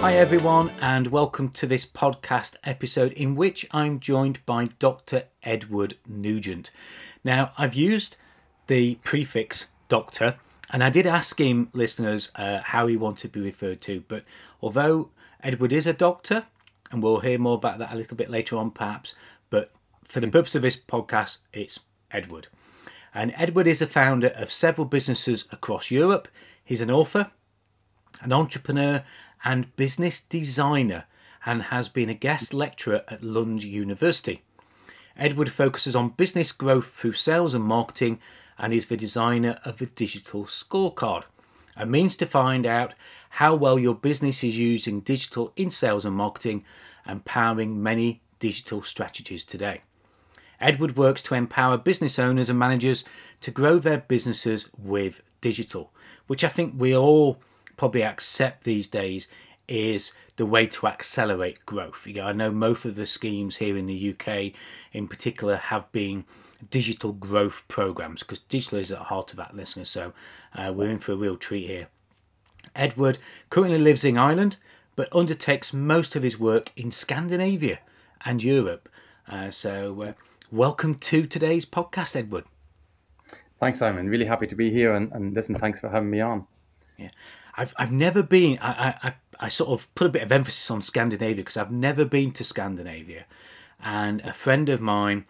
[0.00, 5.24] Hi, everyone, and welcome to this podcast episode in which I'm joined by Dr.
[5.42, 6.70] Edward Nugent.
[7.22, 8.16] Now, I've used
[8.66, 10.36] the prefix doctor,
[10.70, 14.24] and I did ask him, listeners, uh, how he wanted to be referred to, but
[14.62, 15.10] although
[15.42, 16.46] Edward is a doctor,
[16.90, 19.14] and we'll hear more about that a little bit later on, perhaps,
[19.50, 19.70] but
[20.04, 21.78] for the purpose of this podcast, it's
[22.10, 22.48] Edward.
[23.12, 26.26] And Edward is a founder of several businesses across Europe.
[26.64, 27.30] He's an author,
[28.22, 29.04] an entrepreneur,
[29.44, 31.04] and business designer
[31.46, 34.42] and has been a guest lecturer at Lund University.
[35.16, 38.18] Edward focuses on business growth through sales and marketing
[38.58, 41.24] and is the designer of the digital scorecard,
[41.76, 42.94] a means to find out
[43.30, 46.64] how well your business is using digital in sales and marketing
[47.06, 49.80] and powering many digital strategies today.
[50.60, 53.04] Edward works to empower business owners and managers
[53.40, 55.90] to grow their businesses with digital,
[56.26, 57.38] which I think we all
[57.80, 59.26] probably accept these days
[59.66, 62.06] is the way to accelerate growth.
[62.06, 64.52] You know, I know most of the schemes here in the UK,
[64.92, 66.26] in particular, have been
[66.70, 69.86] digital growth programs because digital is at the heart of that, listener.
[69.86, 70.12] So
[70.54, 71.88] uh, we're in for a real treat here.
[72.76, 73.16] Edward
[73.48, 74.58] currently lives in Ireland,
[74.94, 77.78] but undertakes most of his work in Scandinavia
[78.26, 78.90] and Europe.
[79.26, 80.12] Uh, so, uh,
[80.52, 82.44] welcome to today's podcast, Edward.
[83.58, 84.10] Thanks, Simon.
[84.10, 86.46] Really happy to be here, and, and listen, thanks for having me on.
[86.98, 87.08] Yeah.
[87.56, 88.58] I've I've never been.
[88.60, 92.04] I I I sort of put a bit of emphasis on Scandinavia because I've never
[92.04, 93.24] been to Scandinavia,
[93.82, 95.24] and a friend of mine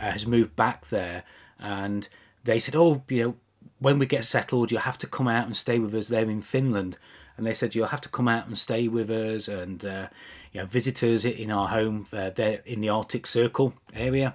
[0.00, 1.24] uh, has moved back there,
[1.58, 2.08] and
[2.44, 3.36] they said, "Oh, you know,
[3.78, 6.42] when we get settled, you'll have to come out and stay with us there in
[6.42, 6.98] Finland."
[7.36, 10.08] And they said, "You'll have to come out and stay with us, and uh,
[10.52, 14.34] you know, visit us in our home uh, there in the Arctic Circle area."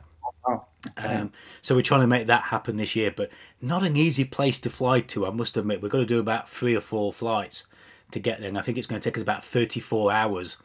[0.96, 1.31] Um,
[1.62, 3.30] so we're trying to make that happen this year, but
[3.62, 5.25] not an easy place to fly to.
[5.25, 7.66] I must admit, we've got to do about three or four flights
[8.12, 10.57] to get there, and I think it's going to take us about thirty-four hours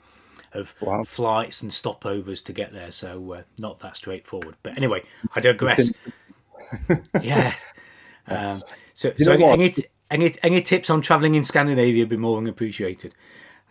[0.54, 1.02] of wow.
[1.04, 2.90] flights and stopovers to get there.
[2.90, 4.56] So uh, not that straightforward.
[4.62, 5.02] But anyway,
[5.34, 5.92] I digress.
[7.22, 7.64] yes.
[8.26, 8.60] Um,
[8.94, 9.74] so, so any, any,
[10.10, 13.14] any, any tips on travelling in Scandinavia would be more than appreciated.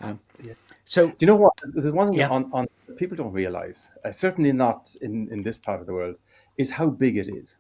[0.02, 0.54] Um, yeah.
[0.92, 1.54] So, do you know what?
[1.64, 2.28] There's one thing yeah.
[2.28, 6.18] on, on people don't realize, uh, certainly not in, in this part of the world,
[6.58, 7.56] is how big it is.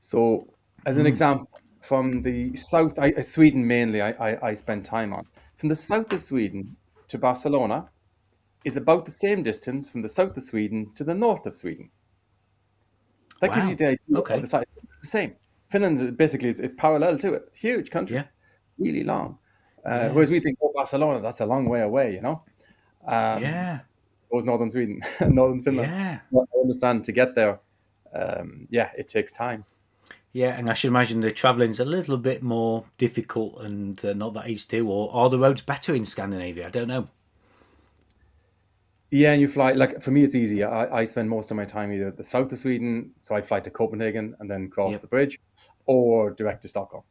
[0.00, 0.46] So,
[0.84, 1.08] as an mm.
[1.08, 1.48] example,
[1.80, 5.24] from the south, I, Sweden mainly, I, I, I spend time on.
[5.56, 6.76] From the south of Sweden
[7.08, 7.88] to Barcelona
[8.66, 11.88] is about the same distance from the south of Sweden to the north of Sweden.
[13.40, 13.56] That wow.
[13.56, 14.34] gives you the idea okay.
[14.34, 14.66] of the size.
[14.92, 15.36] It's the same.
[15.70, 17.48] Finland basically it's, it's parallel to it.
[17.54, 18.26] Huge country, yeah.
[18.78, 19.38] really long.
[19.84, 20.08] Uh.
[20.10, 22.42] Whereas we think, oh, Barcelona, that's a long way away, you know.
[23.06, 23.80] Um, yeah.
[24.32, 25.92] Goes northern Sweden, northern Finland.
[25.92, 26.20] Yeah.
[26.34, 27.60] I understand to get there
[28.14, 29.64] um, yeah, it takes time.
[30.32, 34.34] Yeah, and I should imagine the travelling's a little bit more difficult and uh, not
[34.34, 34.88] that easy to.
[34.88, 36.66] Or are the roads better in Scandinavia?
[36.66, 37.08] I don't know.
[39.10, 40.64] Yeah, and you fly like for me, it's easy.
[40.64, 43.60] I, I spend most of my time either the south of Sweden, so I fly
[43.60, 45.02] to Copenhagen and then cross yep.
[45.02, 45.40] the bridge,
[45.86, 47.04] or direct to Stockholm.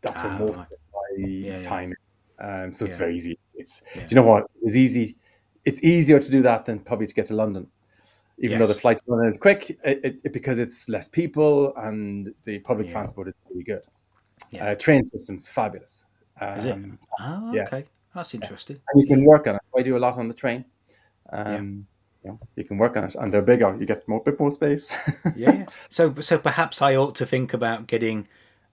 [0.00, 0.66] That's ah, most right.
[1.18, 1.94] Yeah, time.
[2.38, 2.98] Um, so it's yeah.
[2.98, 3.38] very easy.
[3.54, 4.50] It's do you know what?
[4.62, 5.16] It's easy.
[5.64, 7.66] It's easier to do that than probably to get to London
[8.40, 8.60] even yes.
[8.66, 12.58] though the flight to London is quick, it, it, because it's less people and the
[12.60, 12.92] public yeah.
[12.92, 13.82] transport is really good.
[14.50, 14.70] Yeah.
[14.70, 16.06] Uh, train system's fabulous.
[16.40, 16.78] Um, is it?
[17.20, 17.78] Oh, okay.
[17.78, 17.82] Yeah.
[18.14, 18.80] That's interesting.
[18.92, 19.60] And you can work on it.
[19.76, 20.64] I do a lot on the train.
[21.32, 21.86] Um,
[22.24, 23.76] you, know, you can work on it, and they're bigger.
[23.78, 24.90] You get more bit more space.
[25.36, 25.66] yeah.
[25.90, 28.26] So, so perhaps I ought to think about getting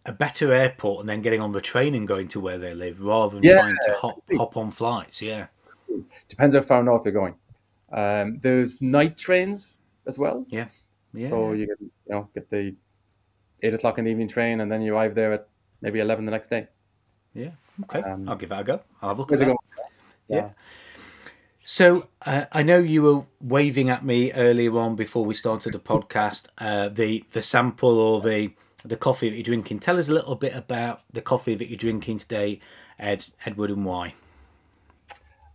[0.08, 3.02] a better airport and then getting on the train and going to where they live,
[3.02, 3.60] rather than yeah.
[3.60, 5.22] trying to hop hop on flights.
[5.22, 5.48] Yeah.
[6.30, 7.36] Depends how far north they're going.
[7.92, 10.46] Um, there's night trains as well.
[10.50, 10.68] Yeah,
[11.14, 11.30] yeah.
[11.30, 12.76] So you get you know get the
[13.62, 15.48] eight o'clock in the evening train, and then you arrive there at
[15.82, 16.68] maybe eleven the next day.
[17.34, 17.52] Yeah.
[17.84, 18.02] Okay.
[18.02, 18.82] Um, I'll give that a go.
[19.02, 19.56] I'll have a look at that.
[20.28, 20.36] Yeah.
[20.38, 20.50] yeah.
[21.64, 25.80] So uh, I know you were waving at me earlier on before we started the
[25.80, 26.48] podcast.
[26.58, 28.52] Uh, the the sample or the
[28.86, 29.80] the coffee that you're drinking.
[29.80, 32.60] Tell us a little bit about the coffee that you're drinking today,
[33.00, 34.14] Ed Edward, and why.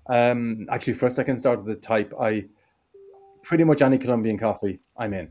[0.07, 2.13] Um, actually, first I can start with the type.
[2.21, 2.47] I
[3.43, 5.31] pretty much any Colombian coffee I'm in.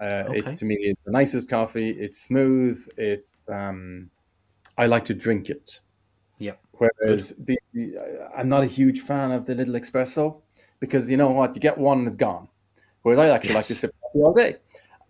[0.00, 0.50] Uh, okay.
[0.50, 1.90] It to me is the nicest coffee.
[1.90, 2.86] It's smooth.
[2.96, 4.10] It's um,
[4.76, 5.80] I like to drink it.
[6.38, 6.52] Yeah.
[6.72, 7.96] Whereas the, the,
[8.36, 10.40] I'm not a huge fan of the little espresso
[10.78, 12.48] because you know what, you get one and it's gone.
[13.02, 13.56] Whereas I actually yes.
[13.56, 14.56] like to sip coffee all day,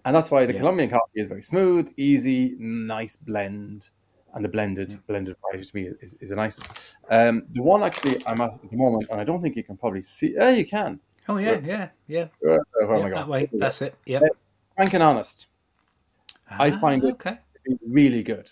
[0.09, 0.61] and that's why the yeah.
[0.61, 3.91] Colombian coffee is very smooth, easy, nice blend,
[4.33, 4.99] and the blended yeah.
[5.07, 6.97] blended variety to me is, is the nicest.
[7.11, 9.77] Um, the one actually I'm at at the moment, and I don't think you can
[9.77, 10.33] probably see.
[10.35, 10.99] Yeah, you can.
[11.29, 12.29] Oh yeah, yeah, yeah.
[12.43, 13.97] Uh, oh yeah, That way, that's it.
[14.07, 14.21] Yeah.
[14.21, 14.29] Uh,
[14.77, 15.49] frank and honest,
[16.51, 17.37] ah, I find it okay.
[17.87, 18.51] really good,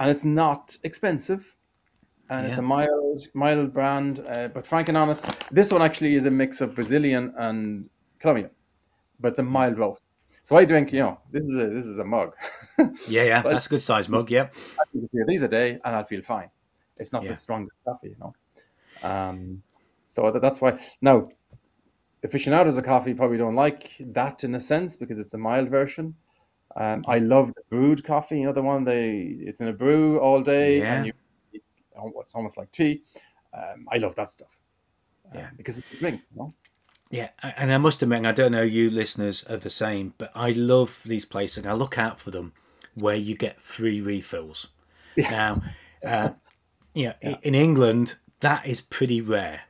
[0.00, 1.54] and it's not expensive
[2.30, 2.48] and yeah.
[2.48, 4.24] it's a mild mild brand.
[4.26, 7.90] Uh, but frank and honest, this one actually is a mix of Brazilian and
[8.20, 8.48] Colombian,
[9.20, 10.02] but it's a mild roast.
[10.42, 12.34] So I drink, you know, this is a this is a mug.
[13.08, 14.30] yeah, yeah, so that's I, a good size mug.
[14.30, 14.48] Yeah,
[14.78, 16.50] I drink a these a day, and I'll feel fine.
[16.96, 17.30] It's not yeah.
[17.30, 18.34] the strongest coffee, you know.
[19.08, 19.62] Um,
[20.08, 21.28] so that's why now
[22.24, 26.14] aficionados of coffee probably don't like that in a sense because it's a mild version.
[26.76, 28.40] Um, I love the brewed coffee.
[28.40, 30.96] You know the one they it's in a brew all day, yeah.
[30.96, 31.12] and you
[32.20, 33.02] it's almost like tea.
[33.54, 34.58] Um, I love that stuff.
[35.26, 36.20] Uh, yeah, because it's a drink.
[36.32, 36.54] You know?
[37.12, 40.52] Yeah, and I must admit, I don't know you listeners are the same, but I
[40.52, 42.54] love these places and I look out for them
[42.94, 44.68] where you get free refills.
[45.14, 45.30] Yeah.
[45.30, 45.62] Now,
[46.02, 46.30] uh,
[46.94, 49.60] yeah, yeah, in England that is pretty rare.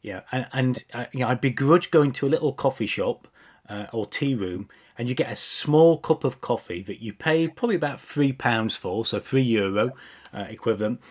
[0.00, 3.28] Yeah, and, and uh, you know, I begrudge going to a little coffee shop
[3.68, 7.46] uh, or tea room and you get a small cup of coffee that you pay
[7.46, 9.92] probably about three pounds for, so three euro
[10.32, 11.02] uh, equivalent,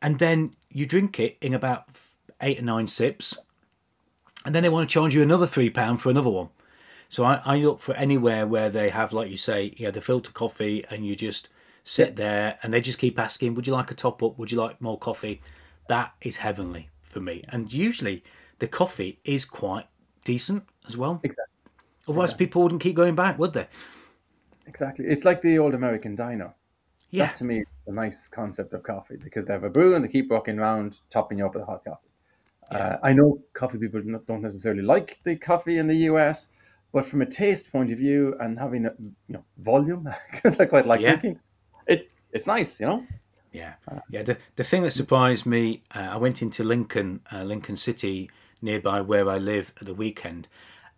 [0.00, 1.84] and then you drink it in about
[2.40, 3.36] eight or nine sips,
[4.44, 6.48] and then they want to charge you another three pound for another one.
[7.08, 10.30] So I, I look for anywhere where they have, like you say, yeah, the filter
[10.30, 11.48] coffee, and you just
[11.84, 14.38] sit there, and they just keep asking, "Would you like a top up?
[14.38, 15.42] Would you like more coffee?"
[15.88, 18.22] That is heavenly for me, and usually
[18.60, 19.86] the coffee is quite
[20.24, 21.20] decent as well.
[21.24, 21.72] Exactly.
[22.08, 22.46] Otherwise, exactly.
[22.46, 23.66] people wouldn't keep going back, would they?
[24.66, 25.06] Exactly.
[25.06, 26.54] It's like the old American diner.
[27.10, 27.26] Yeah.
[27.26, 30.08] That to me a nice concept of coffee because they have a brew and they
[30.08, 32.09] keep walking around topping you up with hot coffee.
[32.70, 32.78] Yeah.
[32.78, 36.46] Uh, I know coffee people don't necessarily like the coffee in the US,
[36.92, 40.66] but from a taste point of view and having a you know volume, because I
[40.66, 41.16] quite like yeah.
[41.16, 41.40] drinking,
[41.86, 43.06] it it's nice, you know.
[43.52, 44.22] Yeah, uh, yeah.
[44.22, 48.30] The the thing that surprised me, uh, I went into Lincoln, uh, Lincoln City,
[48.62, 50.46] nearby where I live at the weekend,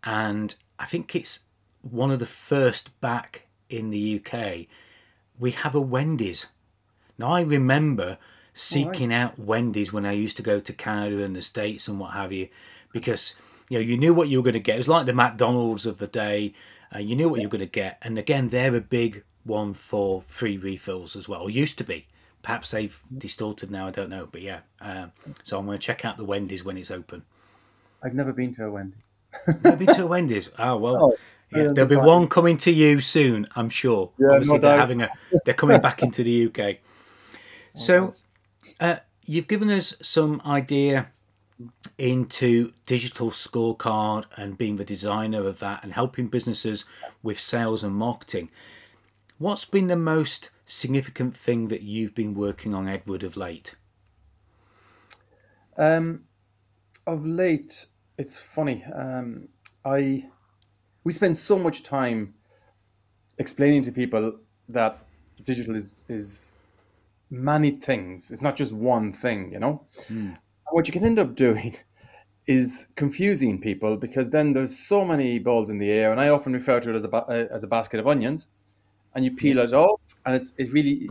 [0.05, 1.41] and I think it's
[1.81, 4.67] one of the first back in the UK.
[5.39, 6.47] We have a Wendy's
[7.19, 8.19] now, I remember
[8.55, 12.13] seeking out Wendy's when I used to go to Canada and the States and what
[12.13, 12.49] have you,
[12.93, 13.35] because
[13.69, 14.77] you know you knew what you were going to get.
[14.77, 16.55] It was like the McDonald's of the day.
[16.95, 19.75] Uh, you knew what you were going to get, and again, they're a big one
[19.75, 21.43] for free refills as well.
[21.43, 22.07] Or used to be.
[22.43, 23.87] Perhaps they've distorted now.
[23.87, 24.61] I don't know, but yeah.
[24.81, 25.13] Um,
[25.45, 27.23] so I'm going to check out the Wendy's when it's open.
[28.03, 29.03] I've never been to a Wendy's.
[29.63, 30.51] never been to a Wendy's.
[30.59, 30.97] Oh well.
[30.97, 31.17] Oh.
[31.55, 34.11] Yeah, there'll be one coming to you soon, I'm sure.
[34.19, 35.11] Yeah, Obviously, no they're having a
[35.45, 36.79] they're coming back into the UK.
[37.75, 38.15] So,
[38.83, 41.09] uh, you've given us some idea
[41.97, 46.85] into digital scorecard and being the designer of that and helping businesses
[47.23, 48.51] with sales and marketing.
[49.39, 53.77] What's been the most significant thing that you've been working on, Edward, of late?
[55.79, 56.25] Um,
[57.07, 57.87] of late,
[58.19, 58.85] it's funny.
[58.85, 59.49] Um,
[59.85, 60.27] I
[61.05, 62.35] we spend so much time
[63.39, 65.05] explaining to people that
[65.45, 66.59] digital is is
[67.33, 68.31] many things.
[68.31, 69.87] It's not just one thing, you know.
[70.09, 70.37] Mm.
[70.71, 71.75] What you can end up doing
[72.47, 76.53] is confusing people because then there's so many balls in the air, and I often
[76.53, 78.47] refer to it as a ba- as a basket of onions,
[79.15, 81.09] and you peel it off, and it's it really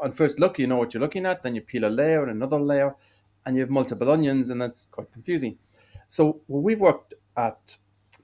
[0.00, 2.30] on first look you know what you're looking at, then you peel a layer and
[2.30, 2.94] another layer,
[3.44, 5.58] and you have multiple onions, and that's quite confusing.
[6.06, 7.76] So we've worked at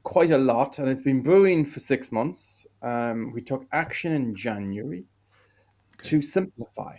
[0.05, 2.67] quite a lot, and it's been brewing for six months.
[2.83, 5.05] Um, we took action in January
[5.99, 6.11] okay.
[6.11, 6.97] to simplify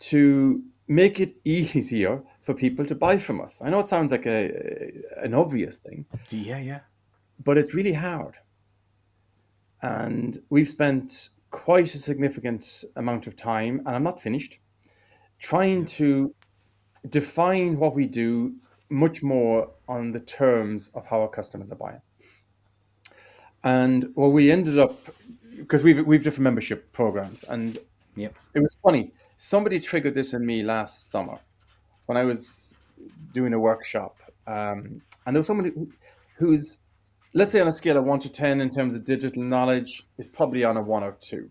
[0.00, 3.62] to make it easier for people to buy from us.
[3.62, 6.04] I know it sounds like a, an obvious thing.
[6.30, 6.80] Yeah, yeah.
[7.42, 8.36] But it's really hard.
[9.82, 14.58] And we've spent quite a significant amount of time, and I'm not finished,
[15.38, 16.34] trying to
[17.08, 18.54] define what we do
[18.90, 22.00] much more on the terms of how our customers are buying.
[23.64, 24.98] And what we ended up,
[25.56, 27.78] because we've, we've different membership programs, and
[28.16, 28.34] yep.
[28.54, 31.38] it was funny somebody triggered this in me last summer
[32.04, 32.74] when I was
[33.32, 34.18] doing a workshop.
[34.46, 35.90] Um, and there was somebody who,
[36.36, 36.80] who's,
[37.32, 40.28] let's say, on a scale of one to 10 in terms of digital knowledge, is
[40.28, 41.50] probably on a one or two.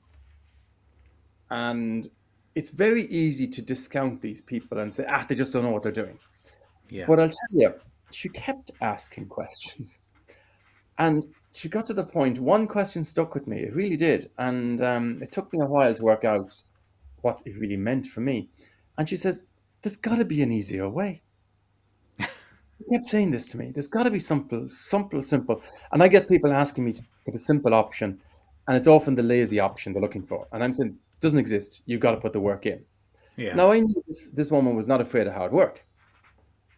[1.50, 2.08] And
[2.53, 5.81] it's very easy to discount these people and say, ah, they just don't know what
[5.81, 6.19] they're doing.
[6.91, 7.05] Yeah.
[7.08, 7.74] But I'll tell you,
[8.12, 9.98] she kept asking questions.
[11.00, 13.62] And she got to the point, one question stuck with me.
[13.62, 14.29] It really did.
[14.38, 16.53] And um, it took me a while to work out
[17.21, 18.49] what it really meant for me.
[18.97, 19.43] And she says,
[19.81, 21.21] There's got to be an easier way.
[22.79, 23.71] He kept saying this to me.
[23.71, 25.61] There's got to be simple, simple, simple.
[25.91, 26.93] And I get people asking me
[27.25, 28.21] for the simple option,
[28.67, 30.47] and it's often the lazy option they're looking for.
[30.53, 31.81] And I'm saying, doesn't exist.
[31.85, 32.83] You've got to put the work in.
[33.35, 33.55] Yeah.
[33.55, 35.85] Now I knew this, this woman was not afraid of hard work.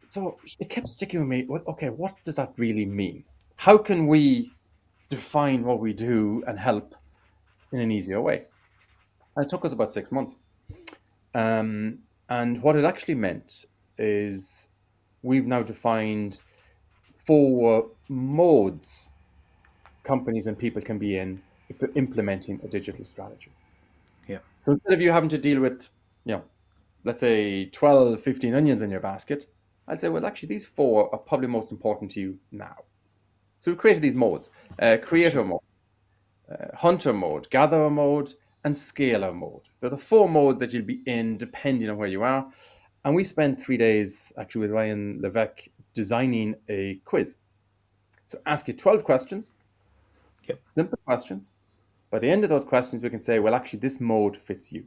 [0.08, 1.48] So it kept sticking with me.
[1.68, 3.24] Okay, what does that really mean?
[3.56, 4.52] How can we
[5.10, 6.96] define what we do and help
[7.72, 8.46] in an easier way?
[9.36, 10.38] And it took us about six months.
[11.34, 13.66] Um, and what it actually meant
[13.98, 14.70] is
[15.24, 16.40] we've now defined
[17.18, 19.12] four modes
[20.04, 23.52] companies and people can be in if they're implementing a digital strategy.
[24.28, 24.40] Yeah.
[24.62, 25.90] So instead of you having to deal with,
[26.26, 26.44] you know,
[27.04, 29.46] let's say 12, 15 onions in your basket,
[29.88, 32.76] I'd say, well, actually, these four are probably most important to you now.
[33.60, 35.60] So we've created these modes uh, creator mode,
[36.52, 39.62] uh, hunter mode, gatherer mode, and scalar mode.
[39.80, 42.46] They're the four modes that you'll be in depending on where you are.
[43.04, 47.38] And we spent three days actually with Ryan Levesque designing a quiz.
[48.28, 49.52] So ask you 12 questions,
[50.48, 50.62] yep.
[50.72, 51.50] simple questions.
[52.12, 54.86] By the end of those questions, we can say, well, actually, this mode fits you.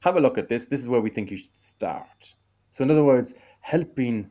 [0.00, 0.66] Have a look at this.
[0.66, 2.34] This is where we think you should start.
[2.70, 4.30] So, in other words, helping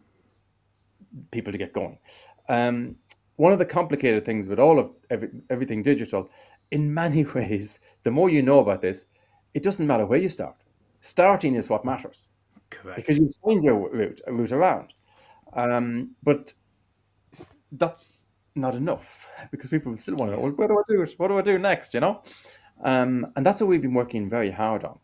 [1.32, 1.98] people to get going.
[2.50, 2.96] Um,
[3.36, 6.30] one of the complicated things with all of every, everything digital,
[6.72, 9.06] in many ways, the more you know about this,
[9.54, 10.56] it doesn't matter where you start.
[11.02, 12.30] Starting is what matters.
[12.70, 12.98] Correct.
[12.98, 14.94] Because you find your route, route around.
[15.54, 16.54] Um, but
[17.72, 21.14] that's not enough because people still want to know, well, where do I do it?
[21.18, 21.94] What do I do next?
[21.94, 22.24] You know?
[22.84, 25.00] Um, and that's what we've been working very hard on.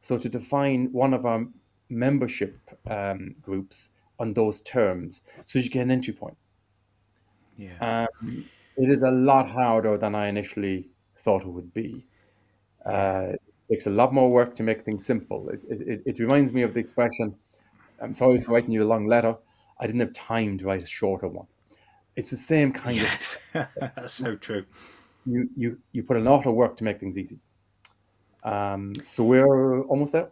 [0.00, 1.46] So to define one of our
[1.88, 2.58] membership
[2.88, 6.36] um, groups on those terms so you get an entry point.
[7.56, 8.06] Yeah.
[8.18, 8.44] Um,
[8.76, 10.88] it is a lot harder than I initially
[11.26, 12.06] thought it would be.
[12.86, 15.50] Uh, it takes a lot more work to make things simple.
[15.50, 17.34] It, it, it reminds me of the expression
[18.00, 19.36] I'm sorry for writing you a long letter.
[19.78, 21.46] I didn't have time to write a shorter one.
[22.14, 23.38] It's the same kind yes.
[23.54, 23.66] of.
[23.96, 24.64] That's so true.
[25.26, 27.38] You, you, you put a lot of work to make things easy.
[28.44, 30.30] Um, so we're almost there.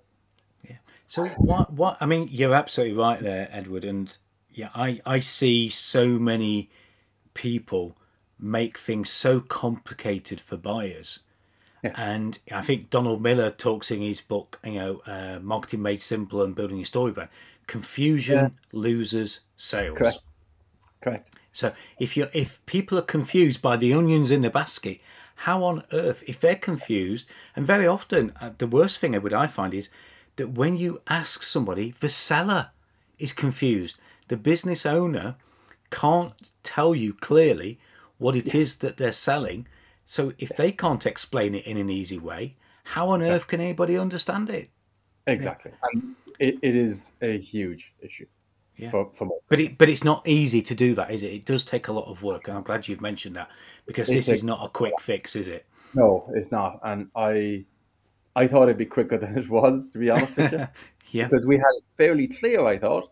[0.63, 0.77] Yeah.
[1.09, 1.73] So what?
[1.73, 1.97] What?
[2.01, 3.85] I mean, you're absolutely right there, Edward.
[3.85, 4.17] And
[4.53, 6.71] yeah, I I see so many
[7.35, 7.97] people
[8.39, 11.21] make things so complicated for buyers.
[11.83, 11.93] Yeah.
[11.97, 16.43] And I think Donald Miller talks in his book, you know, uh, Marketing Made Simple
[16.43, 17.31] and Building Your Story Brand.
[17.67, 18.49] Confusion yeah.
[18.73, 19.99] loses sales.
[19.99, 20.19] Correct.
[21.03, 21.37] Correct.
[21.53, 25.01] So if you if people are confused by the onions in the basket,
[25.37, 29.35] how on earth, if they're confused, and very often uh, the worst thing I would
[29.35, 29.91] I find is
[30.37, 32.71] that when you ask somebody, the seller
[33.19, 33.99] is confused.
[34.29, 35.37] The business owner
[35.91, 37.79] can't tell you clearly
[38.19, 39.67] what it is that they're selling.
[40.07, 43.37] So if they can't explain it in an easy way, how on exactly.
[43.37, 44.71] earth can anybody understand it?
[45.27, 45.73] Exactly.
[45.93, 48.27] And it, it is a huge issue.
[48.77, 48.91] Yeah.
[48.91, 51.33] For, for but it but it's not easy to do that, is it?
[51.33, 53.49] It does take a lot of work, and I'm glad you've mentioned that
[53.87, 55.65] because this is not a quick fix, is it?
[55.95, 56.81] No, it's not.
[56.83, 57.65] And I
[58.35, 60.69] I thought it'd be quicker than it was, to be honest with you.
[61.11, 61.29] yeah.
[61.29, 63.11] Because we had it fairly clear, I thought.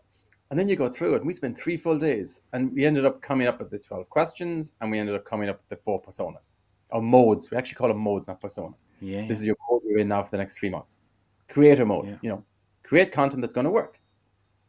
[0.49, 3.05] And then you go through it, and we spent three full days, and we ended
[3.05, 5.83] up coming up with the 12 questions, and we ended up coming up with the
[5.83, 6.53] four personas,
[6.89, 7.49] or modes.
[7.49, 8.75] We actually call them modes, not personas.
[9.01, 9.25] Yeah.
[9.27, 10.97] This is your mode you're in now for the next three months.
[11.49, 12.15] Creator mode, yeah.
[12.21, 12.43] you know,
[12.83, 13.99] create content that's going to work.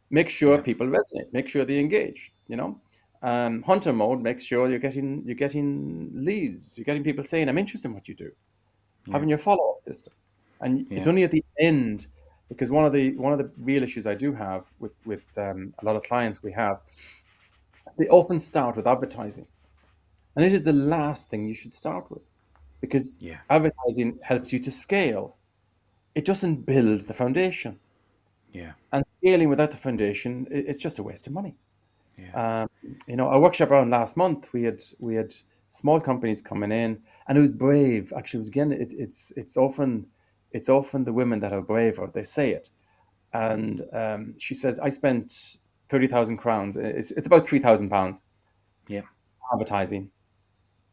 [0.09, 0.61] Make sure yeah.
[0.61, 1.31] people resonate.
[1.31, 2.31] Make sure they engage.
[2.47, 2.81] You know,
[3.21, 6.77] um, hunter mode makes sure you're getting you're getting leads.
[6.77, 8.31] You're getting people saying, "I'm interested in what you do."
[9.05, 9.13] Yeah.
[9.13, 10.13] Having your follow up system
[10.61, 12.07] and it's only at the end
[12.49, 15.73] because one of the one of the real issues I do have with with um,
[15.79, 16.79] a lot of clients we have,
[17.97, 19.47] they often start with advertising,
[20.35, 22.21] and it is the last thing you should start with,
[22.81, 23.37] because yeah.
[23.49, 25.35] advertising helps you to scale.
[26.13, 27.79] It doesn't build the foundation.
[28.53, 31.55] Yeah, and scaling without the foundation, it's just a waste of money.
[32.17, 32.61] Yeah.
[32.61, 35.33] Um, you know, a workshop around last month, we had we had
[35.71, 38.13] small companies coming in, and it was brave.
[38.15, 40.05] Actually, it was again, it, it's it's often
[40.55, 42.09] it's often the women that are braver.
[42.13, 42.69] They say it.
[43.33, 45.57] And um, she says, I spent
[45.89, 46.77] 30,000 crowns.
[46.77, 48.21] It's, it's about 3,000 pounds.
[48.87, 49.01] Yeah.
[49.51, 50.09] Advertising.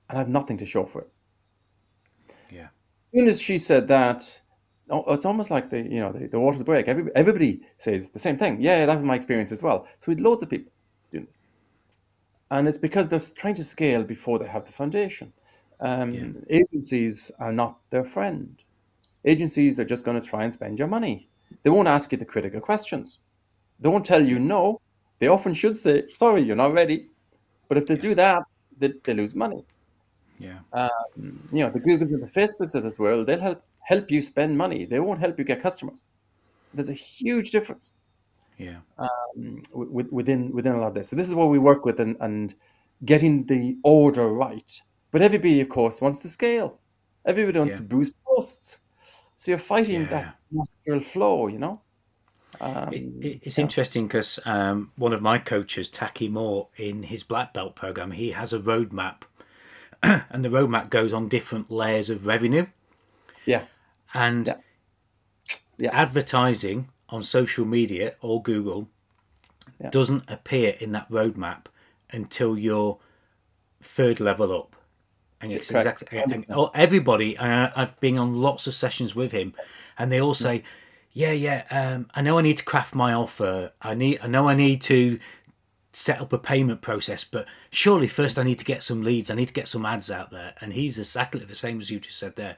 [0.08, 1.08] And I have nothing to show for it.
[2.50, 2.64] Yeah.
[2.64, 4.40] As soon as she said that,
[4.90, 6.88] it's almost like the, you know, the, the waters break.
[6.88, 8.60] Everybody, everybody says the same thing.
[8.60, 9.86] Yeah, that was my experience as well.
[9.98, 10.72] So we had loads of people
[11.12, 11.44] doing this.
[12.50, 15.32] And it's because they're trying to scale before they have the foundation.
[15.78, 16.24] Um, yeah.
[16.50, 18.60] Agencies are not their friend
[19.24, 21.28] agencies are just going to try and spend your money.
[21.62, 23.18] They won't ask you the critical questions.
[23.80, 24.80] They won't tell you no.
[25.18, 27.08] They often should say, sorry, you're not ready.
[27.68, 28.42] But if they do that,
[28.78, 29.64] they, they lose money.
[30.38, 30.58] Yeah.
[30.72, 34.20] Um, you know, the Googles and the Facebooks of this world, they'll help, help you
[34.20, 34.84] spend money.
[34.84, 36.04] They won't help you get customers.
[36.74, 37.92] There's a huge difference.
[38.58, 38.78] Yeah.
[38.98, 41.08] Um, within within a lot of this.
[41.08, 42.54] So this is what we work with and, and
[43.04, 44.80] getting the order right.
[45.10, 46.78] But everybody, of course, wants to scale.
[47.26, 47.78] Everybody wants yeah.
[47.78, 48.78] to boost posts.
[49.42, 50.08] So you're fighting yeah.
[50.08, 51.80] that natural flow, you know.
[52.60, 53.62] Um, it, it's yeah.
[53.62, 58.30] interesting because um, one of my coaches, Taki Moore, in his black belt program, he
[58.30, 59.22] has a roadmap,
[60.00, 62.66] and the roadmap goes on different layers of revenue.
[63.44, 63.64] Yeah,
[64.14, 64.56] and yeah.
[65.76, 65.90] Yeah.
[65.92, 68.90] advertising on social media or Google
[69.90, 71.66] doesn't appear in that roadmap
[72.12, 73.00] until you're
[73.82, 74.76] third level up.
[75.42, 77.36] And it's exactly and everybody.
[77.36, 79.54] Uh, I've been on lots of sessions with him,
[79.98, 80.62] and they all say,
[81.12, 83.72] "Yeah, yeah, um, I know I need to craft my offer.
[83.82, 85.18] I need, I know I need to
[85.92, 89.30] set up a payment process, but surely first I need to get some leads.
[89.30, 91.98] I need to get some ads out there." And he's exactly the same as you
[91.98, 92.56] just said there.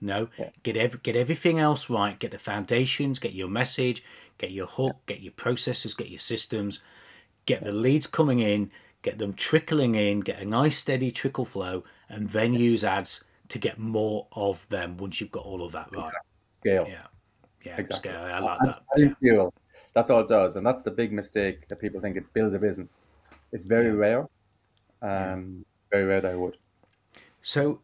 [0.00, 0.50] No, yeah.
[0.62, 2.18] get every, get everything else right.
[2.18, 3.18] Get the foundations.
[3.18, 4.02] Get your message.
[4.38, 4.96] Get your hook.
[5.06, 5.94] Get your processes.
[5.94, 6.80] Get your systems.
[7.44, 8.70] Get the leads coming in.
[9.02, 10.20] Get them trickling in.
[10.20, 14.96] Get a nice steady trickle flow, and then use ads to get more of them.
[14.96, 16.00] Once you've got all of that right.
[16.00, 16.20] Exactly.
[16.52, 16.86] Scale.
[16.88, 17.06] Yeah.
[17.64, 17.76] Yeah.
[17.78, 18.10] Exactly.
[18.12, 18.22] Scale.
[18.22, 19.16] I like that.
[19.20, 19.48] Yeah.
[19.94, 22.58] That's all it does, and that's the big mistake that people think it builds a
[22.58, 22.96] business.
[23.52, 23.92] It's very yeah.
[23.92, 24.28] rare.
[25.02, 26.56] Um, very rare that I would.
[27.42, 27.80] So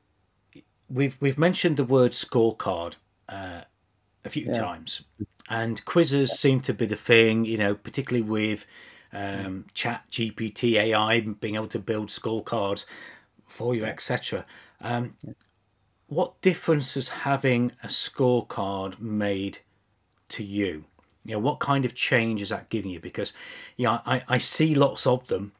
[0.88, 2.94] we've we've mentioned the word scorecard
[3.28, 3.62] uh,
[4.24, 4.52] a few yeah.
[4.52, 5.02] times,
[5.48, 6.34] and quizzes yeah.
[6.34, 7.44] seem to be the thing.
[7.44, 8.66] You know, particularly with
[9.12, 12.84] um, Chat GPT AI being able to build scorecards
[13.46, 14.44] for you, etc.
[14.80, 15.16] Um,
[16.08, 19.58] what difference has having a scorecard made
[20.30, 20.84] to you?
[21.24, 23.00] You know, what kind of change is that giving you?
[23.00, 23.32] Because,
[23.76, 25.52] you know, I, I see lots of them,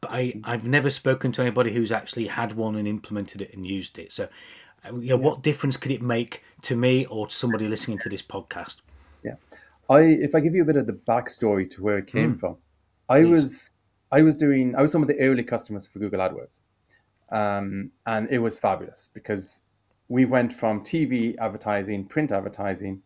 [0.00, 0.40] but I.
[0.44, 4.12] I've never spoken to anybody who's actually had one and implemented it and used it.
[4.12, 4.28] So
[4.84, 8.08] uh, you know, what difference could it make to me or to somebody listening to
[8.08, 8.76] this podcast?
[9.22, 9.34] Yeah,
[9.88, 12.40] I if I give you a bit of the backstory to where it came mm.
[12.40, 12.56] from,
[13.10, 13.70] I was
[14.12, 16.60] I was doing I was some of the early customers for Google AdWords,
[17.30, 19.62] um, and it was fabulous because
[20.08, 23.02] we went from TV advertising, print advertising,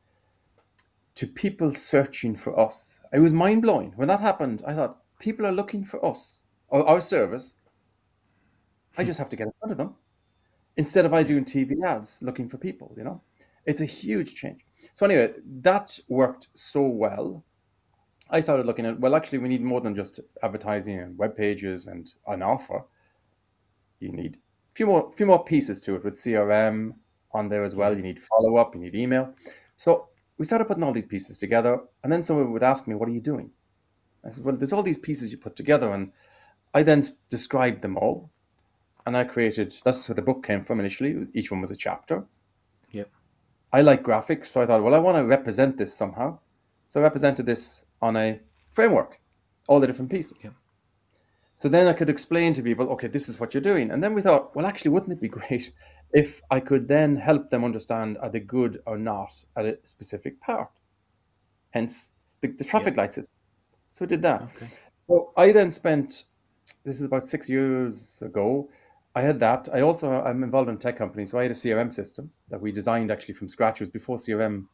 [1.15, 3.01] to people searching for us.
[3.13, 4.63] It was mind blowing when that happened.
[4.67, 7.57] I thought people are looking for us or our service.
[8.97, 9.95] I just have to get in front of them
[10.77, 13.21] instead of I doing TV ads looking for people, you know?
[13.67, 14.61] It's a huge change.
[14.93, 17.45] So anyway, that worked so well.
[18.31, 21.87] I started looking at well, actually, we need more than just advertising and web pages
[21.87, 22.85] and an offer.
[24.01, 26.95] You need a few more, few more pieces to it with CRM
[27.33, 27.91] on there as well.
[27.91, 27.99] Mm-hmm.
[27.99, 29.35] You need follow up, you need email.
[29.77, 30.09] So
[30.39, 33.13] we started putting all these pieces together, and then someone would ask me, "What are
[33.13, 33.51] you doing?"
[34.25, 36.13] I said, "Well, there's all these pieces you put together," and
[36.73, 38.31] I then described them all
[39.07, 39.75] and I created.
[39.85, 41.27] That's where the book came from initially.
[41.35, 42.25] Each one was a chapter.
[42.93, 43.11] Yep.
[43.73, 46.39] I like graphics, so I thought, well, I want to represent this somehow.
[46.89, 48.41] So I represented this on a
[48.73, 49.21] framework,
[49.69, 50.39] all the different pieces.
[50.43, 50.55] Yep.
[51.57, 53.91] So then I could explain to people, okay, this is what you're doing.
[53.91, 55.73] And then we thought, well, actually, wouldn't it be great
[56.13, 60.41] if I could then help them understand are they good or not at a specific
[60.41, 60.71] part?
[61.71, 63.35] Hence the, the traffic light system.
[63.93, 64.43] So I did that.
[64.43, 64.69] Okay.
[65.07, 66.25] So I then spent,
[66.85, 68.69] this is about six years ago,
[69.15, 69.69] I had that.
[69.73, 72.73] I also I'm involved in tech companies, so I had a CRM system that we
[72.73, 73.81] designed actually from scratch.
[73.81, 74.67] It was before CRM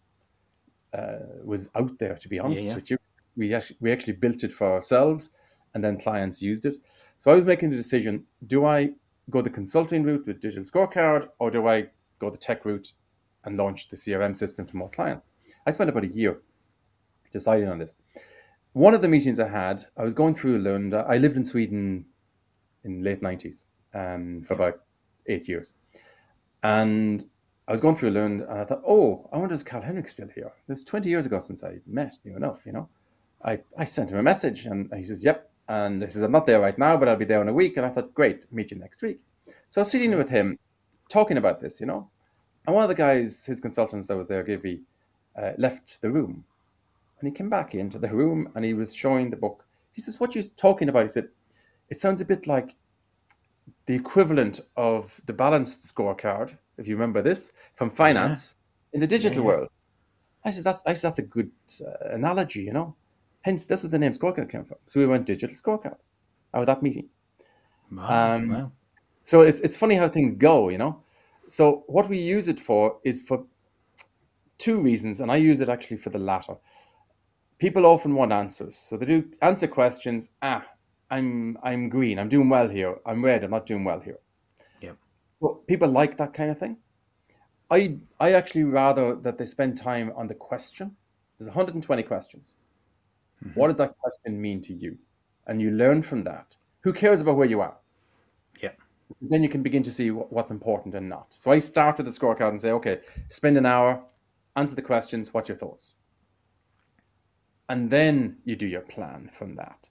[0.95, 2.17] uh, was out there.
[2.17, 2.75] To be honest yeah, yeah.
[2.77, 2.99] with you,
[3.41, 5.31] we actually we actually built it for ourselves,
[5.75, 6.77] and then clients used it.
[7.19, 8.91] So I was making the decision: do I
[9.31, 11.87] go the consulting route with digital scorecard, or do I
[12.19, 12.93] go the tech route
[13.45, 15.25] and launch the CRM system to more clients?
[15.67, 16.43] I spent about a year
[17.33, 17.95] deciding on this.
[18.75, 20.95] One of the meetings I had, I was going through Lund.
[20.95, 22.05] I lived in Sweden
[22.85, 24.81] in late nineties um, for about
[25.27, 25.75] eight years.
[26.63, 27.25] And
[27.67, 30.29] I was going through Lund and I thought, oh, I wonder is Carl Henrik still
[30.35, 30.53] here?
[30.69, 32.89] It was 20 years ago since I met, new enough, you know.
[33.45, 35.51] I, I sent him a message and he says, yep.
[35.69, 37.77] And he says, I'm not there right now, but I'll be there in a week.
[37.77, 39.21] And I thought, great, meet you next week.
[39.69, 40.59] So I was sitting with him
[41.09, 42.11] talking about this, you know.
[42.67, 44.81] And one of the guys, his consultants that was there, Givy,
[45.41, 46.45] uh, left the room.
[47.21, 49.65] And he came back into the room and he was showing the book.
[49.93, 51.05] He says, What you're you talking about?
[51.05, 51.29] He said,
[51.89, 52.75] It sounds a bit like
[53.87, 58.57] the equivalent of the balanced scorecard, if you remember this, from finance
[58.93, 58.97] yeah.
[58.97, 59.47] in the digital yeah.
[59.47, 59.69] world.
[60.45, 61.51] I said, that's, I said, that's a good
[61.85, 62.95] uh, analogy, you know?
[63.43, 64.79] Hence, that's where the name scorecard came from.
[64.87, 65.97] So we went digital scorecard
[66.55, 67.09] out of that meeting.
[67.91, 68.35] Wow.
[68.37, 68.73] Um, wow.
[69.25, 71.03] So it's, it's funny how things go, you know?
[71.47, 73.45] So what we use it for is for
[74.59, 76.55] two reasons, and I use it actually for the latter.
[77.59, 78.77] People often want answers.
[78.77, 80.31] So they do answer questions.
[80.43, 80.65] Ah,
[81.11, 82.19] I'm I'm green.
[82.19, 82.97] I'm doing well here.
[83.05, 83.43] I'm red.
[83.43, 84.21] I'm not doing well here.
[84.81, 84.93] Yeah.
[85.41, 86.77] Well, people like that kind of thing.
[87.71, 90.97] I I actually rather that they spend time on the question.
[91.39, 92.53] There's 120 questions.
[93.45, 93.59] Mm-hmm.
[93.59, 94.97] What does that question mean to you?
[95.47, 96.57] And you learn from that.
[96.81, 97.75] Who cares about where you are?
[98.63, 98.73] Yeah.
[99.21, 101.27] Then you can begin to see what's important and not.
[101.31, 104.03] So I start with the scorecard and say, okay, spend an hour,
[104.57, 105.35] answer the questions.
[105.35, 105.95] What's your thoughts?
[107.69, 109.89] And then you do your plan from that.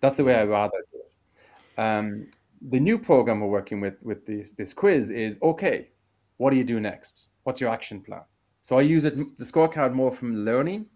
[0.00, 1.80] That's the way I rather do it.
[1.80, 2.26] Um,
[2.70, 5.88] the new program we're working with with this, this quiz is okay.
[6.36, 7.28] What do you do next?
[7.44, 8.22] What's your action plan?
[8.60, 10.88] So I use it the scorecard more from learning.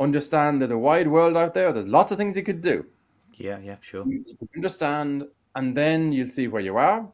[0.00, 1.72] Understand there's a wide world out there.
[1.72, 2.86] There's lots of things you could do.
[3.34, 4.04] Yeah, yeah, sure.
[4.06, 4.24] You
[4.56, 7.06] understand, and then you'll see where you are.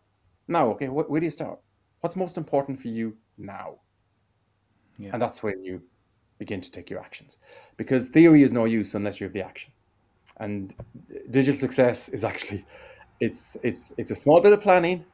[0.49, 1.59] Now, okay, wh- where do you start?
[2.01, 3.77] What's most important for you now?
[4.99, 5.11] Yeah.
[5.13, 5.83] And that's when you
[6.39, 7.39] begin to take your actions.
[7.77, 9.73] Because theory is no use unless you have the action.
[10.39, 10.75] And
[11.31, 12.67] digital success is actually
[13.21, 15.05] it's it's it's a small bit of planning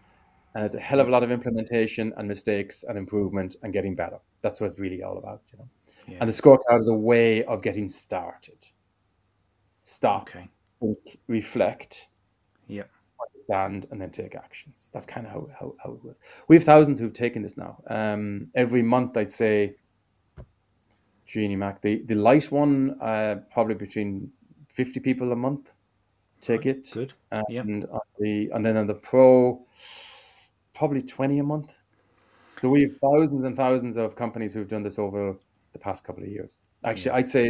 [0.54, 3.94] and it's a hell of a lot of implementation and mistakes and improvement and getting
[3.94, 4.18] better.
[4.42, 5.68] That's what it's really all about, you know.
[6.10, 6.18] Yeah.
[6.20, 8.66] And the scorecard is a way of getting started.
[9.84, 10.48] Stop, okay.
[10.80, 12.08] think, reflect,
[12.68, 12.84] yeah,
[13.20, 14.88] understand, and then take actions.
[14.92, 16.20] That's kind of how, how, how it works.
[16.48, 17.82] We have thousands who've taken this now.
[17.88, 19.76] Um, every month, I'd say,
[21.26, 24.30] Genie Mac, the, the light one, uh, probably between
[24.68, 25.72] 50 people a month
[26.40, 26.90] take it.
[26.92, 27.12] Good.
[27.30, 27.66] And yep.
[28.18, 29.64] the and then on the pro,
[30.74, 31.72] probably twenty a month.
[32.60, 35.34] So we have thousands and thousands of companies who've done this over
[35.72, 36.60] the past couple of years.
[36.84, 37.16] Actually, yeah.
[37.16, 37.46] I'd say,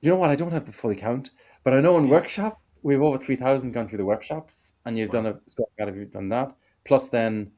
[0.00, 0.30] you know what?
[0.30, 1.30] I don't have the full count,
[1.62, 2.10] but I know in yeah.
[2.10, 5.22] workshop we have over three thousand gone through the workshops, and you've wow.
[5.22, 6.54] done a scorecard if you've done that.
[6.84, 7.50] Plus, then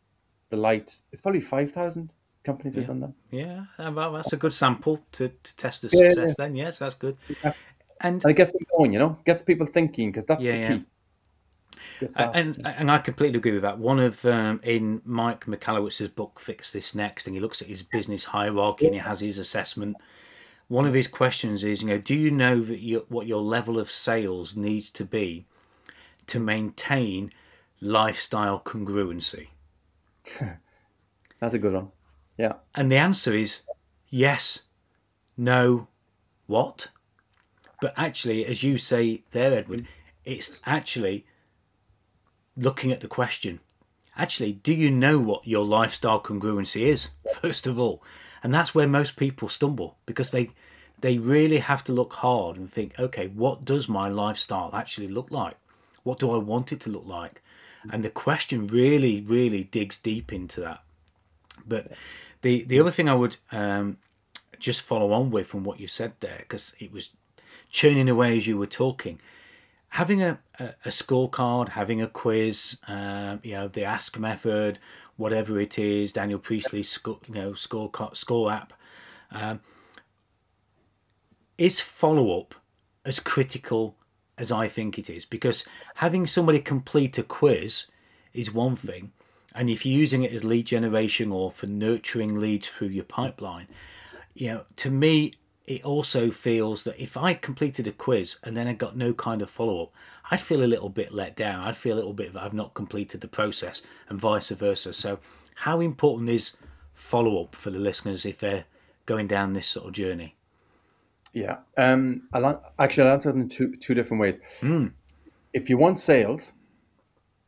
[0.51, 2.13] the light, it's probably five thousand
[2.45, 2.83] companies yeah.
[2.83, 3.13] have done that.
[3.31, 6.17] Yeah, uh, well, that's a good sample to, to test the success.
[6.17, 7.17] Yeah, then, yes, that's good.
[8.03, 10.85] And, gets them going, you know, gets people thinking because that's the key.
[12.01, 12.31] Yeah.
[12.35, 13.79] And and I completely agree with that.
[13.79, 17.83] One of um, in Mike Michalowicz's book, Fix This Next, and he looks at his
[17.83, 19.97] business hierarchy and he has his assessment.
[20.69, 23.79] One of his questions is, you know, do you know that you, what your level
[23.79, 25.47] of sales needs to be
[26.27, 27.31] to maintain
[27.81, 29.49] lifestyle congruency?
[31.41, 31.93] That's a good one.
[32.37, 32.55] Yeah.
[32.75, 33.61] And the answer is
[34.11, 34.61] yes,
[35.37, 35.89] no,
[36.47, 36.89] what?
[37.81, 39.87] But actually, as you say there, Edward,
[40.25, 41.27] it's actually
[42.57, 43.61] looking at the question.
[44.17, 48.03] Actually, do you know what your lifestyle congruency is, first of all?
[48.43, 50.51] And that's where most people stumble because they
[51.01, 55.31] they really have to look hard and think, okay, what does my lifestyle actually look
[55.31, 55.57] like?
[56.05, 57.43] What do I want it to look like?
[57.91, 60.83] And the question really, really digs deep into that.
[61.67, 61.93] But
[62.43, 63.99] the the other thing I would um,
[64.59, 67.11] just follow on with from what you said there, because it was
[67.71, 69.21] churning away as you were talking.
[69.91, 74.79] Having a, a, a scorecard, having a quiz, um, you know, the Ask method,
[75.17, 78.73] whatever it is, Daniel Priestley's score, you know, score score app,
[79.31, 79.61] um,
[81.59, 82.55] is follow up
[83.05, 83.97] as critical
[84.37, 85.25] as I think it is?
[85.25, 87.87] Because having somebody complete a quiz
[88.35, 89.13] is one thing,
[89.55, 93.69] and if you're using it as lead generation or for nurturing leads through your pipeline,
[94.35, 95.33] you know, to me,
[95.67, 99.43] it also feels that if I completed a quiz and then I got no kind
[99.43, 99.93] of follow up,
[100.31, 101.65] I'd feel a little bit let down.
[101.65, 104.93] I'd feel a little bit that I've not completed the process and vice versa.
[104.93, 105.19] So,
[105.57, 106.57] how important is
[106.95, 108.65] follow up for the listeners if they're
[109.07, 110.37] going down this sort of journey?
[111.33, 114.39] Yeah, um, I'll, actually, I'll answer it in two, two different ways.
[114.61, 114.93] Mm.
[115.53, 116.55] If you want sales,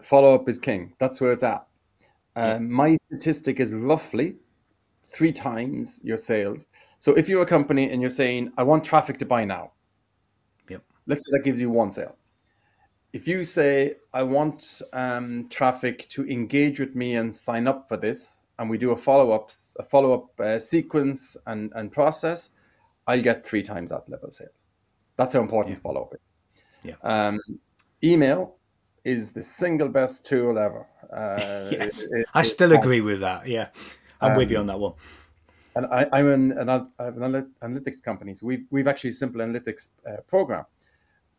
[0.02, 0.92] follow up is king.
[0.98, 1.66] That's where it's at.
[2.37, 2.59] Um, yeah.
[2.59, 4.37] My statistic is roughly
[5.18, 9.18] three times your sales so if you're a company and you're saying, I want traffic
[9.18, 9.72] to buy now,
[10.68, 10.83] yep.
[11.07, 12.16] let's say that gives you one sale.
[13.12, 17.96] If you say, I want um, traffic to engage with me and sign up for
[17.96, 22.50] this, and we do a follow up, a follow up uh, sequence and, and process,
[23.07, 24.64] I'll get three times that level of sales.
[25.16, 25.83] That's how important yeah.
[25.83, 26.20] follow up is.
[26.83, 26.96] Yeah.
[27.02, 27.40] Um,
[28.02, 28.57] email
[29.04, 30.87] is the single best tool ever.
[31.12, 33.46] Uh, yes, it, it, I still agree with that.
[33.46, 33.68] Yeah,
[34.20, 34.94] I'm um, with you um, on that one
[35.78, 38.35] and I, am an, an, I have an analytics company.
[38.35, 40.64] So we've, we've actually a simple analytics uh, program.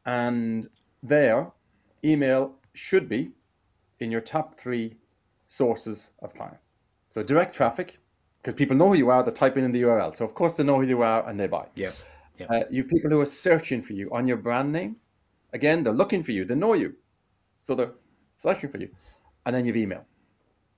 [0.06, 0.68] And
[1.04, 1.52] there,
[2.06, 3.32] email should be
[4.00, 4.96] in your top three
[5.48, 6.72] sources of clients.
[7.10, 8.00] So direct traffic,
[8.42, 10.16] because people know who you are, they're typing in the URL.
[10.16, 11.68] So of course they know who you are and they buy.
[11.76, 11.92] Yeah.
[12.38, 12.48] yeah.
[12.48, 14.96] Uh, you people who are searching for you on your brand name.
[15.52, 16.46] Again, they're looking for you.
[16.46, 16.96] They know you.
[17.58, 17.96] So they're
[18.38, 18.90] searching for you.
[19.46, 20.06] And then you've email,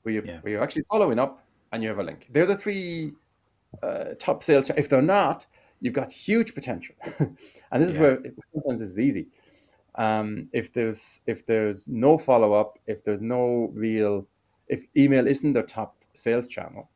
[0.01, 0.39] where, you, yeah.
[0.39, 2.27] where you're actually following up and you have a link.
[2.31, 3.13] They're the three
[3.81, 4.69] uh, top sales.
[4.75, 5.45] If they're not,
[5.79, 6.95] you've got huge potential.
[7.19, 9.27] and this is where it, sometimes it's easy.
[9.95, 14.25] Um, if there's if there's no follow up, if there's no real,
[14.67, 16.89] if email isn't their top sales channel,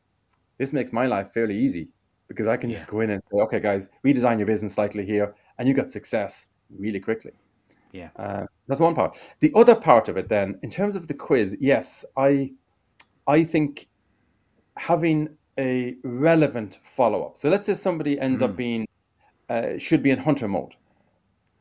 [0.58, 1.90] this makes my life fairly easy
[2.28, 2.92] because I can just yeah.
[2.92, 6.48] go in and say, okay, guys, redesign your business slightly here, and you got success
[6.80, 7.32] really quickly.
[7.92, 9.18] Yeah, uh, that's one part.
[9.40, 12.52] The other part of it, then, in terms of the quiz, yes, I,
[13.28, 13.88] I think
[14.78, 17.38] having a relevant follow up.
[17.38, 18.46] So let's say somebody ends mm.
[18.46, 18.88] up being
[19.50, 20.76] uh, should be in hunter mode.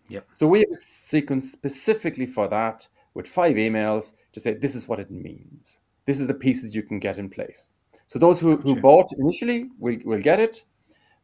[0.08, 0.26] Yep.
[0.30, 4.88] So we have a sequence specifically for that with five emails to say this is
[4.88, 5.78] what it means.
[6.06, 7.72] This is the pieces you can get in place.
[8.06, 10.64] So those who, who bought initially will, will get it.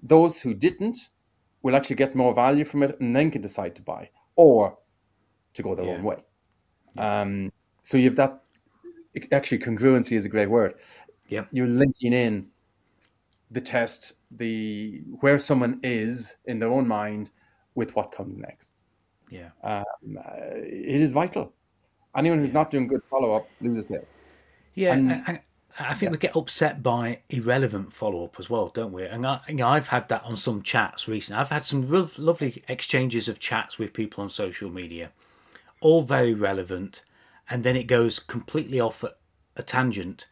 [0.02, 1.10] Those who didn't
[1.62, 4.78] will actually get more value from it and then can decide to buy or
[5.52, 5.92] to go their yeah.
[5.92, 6.16] own way.
[6.94, 7.20] Yeah.
[7.20, 8.42] Um, so you have that
[9.32, 10.74] actually congruency is a great word.
[11.30, 11.44] Yeah.
[11.52, 12.48] You're linking in
[13.50, 17.30] the test, the where someone is in their own mind
[17.74, 18.74] with what comes next.
[19.30, 19.50] Yeah.
[19.62, 20.22] Um, uh,
[20.56, 21.52] it is vital.
[22.16, 22.54] Anyone who's yeah.
[22.54, 24.14] not doing good follow up loses sales.
[24.74, 25.40] Yeah, and, I,
[25.78, 26.10] I, think yeah.
[26.10, 29.04] we get upset by irrelevant follow up as well, don't we?
[29.04, 31.40] And I, you know, I've had that on some chats recently.
[31.40, 35.10] I've had some real, lovely exchanges of chats with people on social media,
[35.80, 37.04] all very relevant,
[37.48, 39.16] and then it goes completely off at
[39.56, 40.26] a tangent,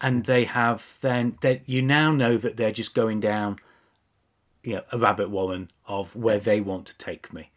[0.00, 3.58] and they have then that you now know that they're just going down,
[4.62, 7.50] you know, a rabbit warren of where they want to take me.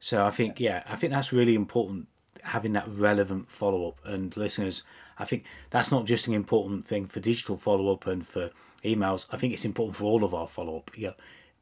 [0.00, 2.08] So I think, yeah, I think that's really important
[2.42, 3.98] having that relevant follow up.
[4.04, 4.82] And listeners,
[5.18, 8.50] I think that's not just an important thing for digital follow up and for
[8.84, 9.26] emails.
[9.30, 10.90] I think it's important for all of our follow up.
[10.96, 11.12] Yeah,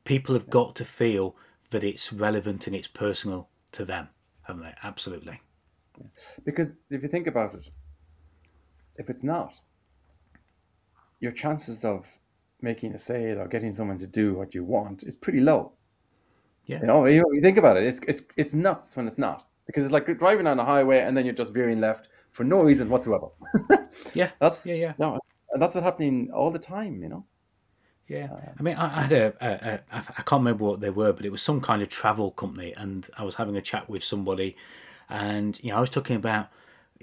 [0.04, 1.36] people have got to feel
[1.70, 4.08] that it's relevant and it's personal to them,
[4.42, 4.74] haven't they?
[4.82, 5.40] Absolutely.
[6.44, 7.68] Because if you think about it,
[8.96, 9.54] if it's not,
[11.24, 12.06] your chances of
[12.60, 15.72] making a sale or getting someone to do what you want is pretty low.
[16.66, 16.80] Yeah.
[16.80, 19.48] You know, you, know, you think about it, it's it's it's nuts when it's not
[19.66, 22.62] because it's like driving on a highway and then you're just veering left for no
[22.62, 23.28] reason whatsoever.
[24.14, 24.92] yeah, that's yeah, yeah.
[24.98, 25.18] No,
[25.52, 27.02] and that's what's happening all the time.
[27.02, 27.24] You know.
[28.06, 30.90] Yeah, uh, I mean, I, I had a, a, a, I can't remember what they
[30.90, 33.88] were, but it was some kind of travel company, and I was having a chat
[33.88, 34.56] with somebody,
[35.08, 36.48] and you know, I was talking about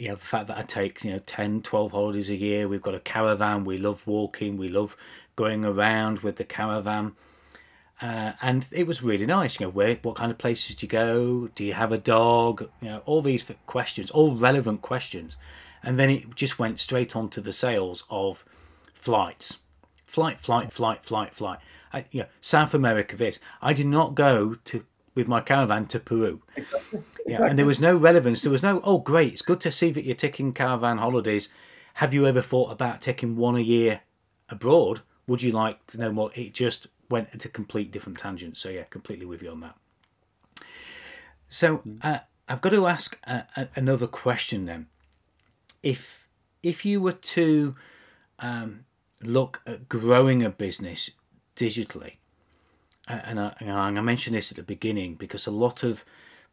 [0.01, 2.67] you know the fact that I take you know 10, 12 holidays a year.
[2.67, 3.65] We've got a caravan.
[3.65, 4.57] We love walking.
[4.57, 4.97] We love
[5.35, 7.13] going around with the caravan
[8.01, 9.59] uh, and it was really nice.
[9.59, 11.49] You know, where, what kind of places do you go?
[11.53, 12.67] Do you have a dog?
[12.81, 15.37] You know, all these questions, all relevant questions,
[15.83, 18.43] and then it just went straight on to the sales of
[18.95, 19.57] flights,
[20.07, 21.59] flight, flight, flight, flight, flight.
[21.93, 23.15] I, you know, South America.
[23.15, 24.83] This I did not go to
[25.15, 26.41] with my caravan to Peru.
[26.56, 27.04] Exactly.
[27.26, 28.41] Yeah, and there was no relevance.
[28.41, 28.82] There was no.
[28.84, 29.34] Oh, great!
[29.34, 31.50] It's good to see that you're taking caravan holidays.
[31.95, 34.02] Have you ever thought about taking one a year
[34.50, 35.02] abroad?
[35.28, 36.32] Would you like to know more?
[36.36, 38.60] It just went into complete different tangents.
[38.62, 39.76] So yeah, completely with you on that.
[41.50, 41.97] So mm.
[42.02, 44.88] uh, I've got to ask a, a, another question then.
[45.84, 46.28] If
[46.63, 47.76] if you were to
[48.39, 48.86] um,
[49.21, 51.12] look at growing a business
[51.56, 52.13] digitally,
[53.07, 56.05] and I, and I mentioned this at the beginning because a lot of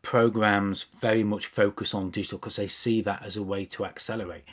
[0.03, 4.45] programs very much focus on digital because they see that as a way to accelerate.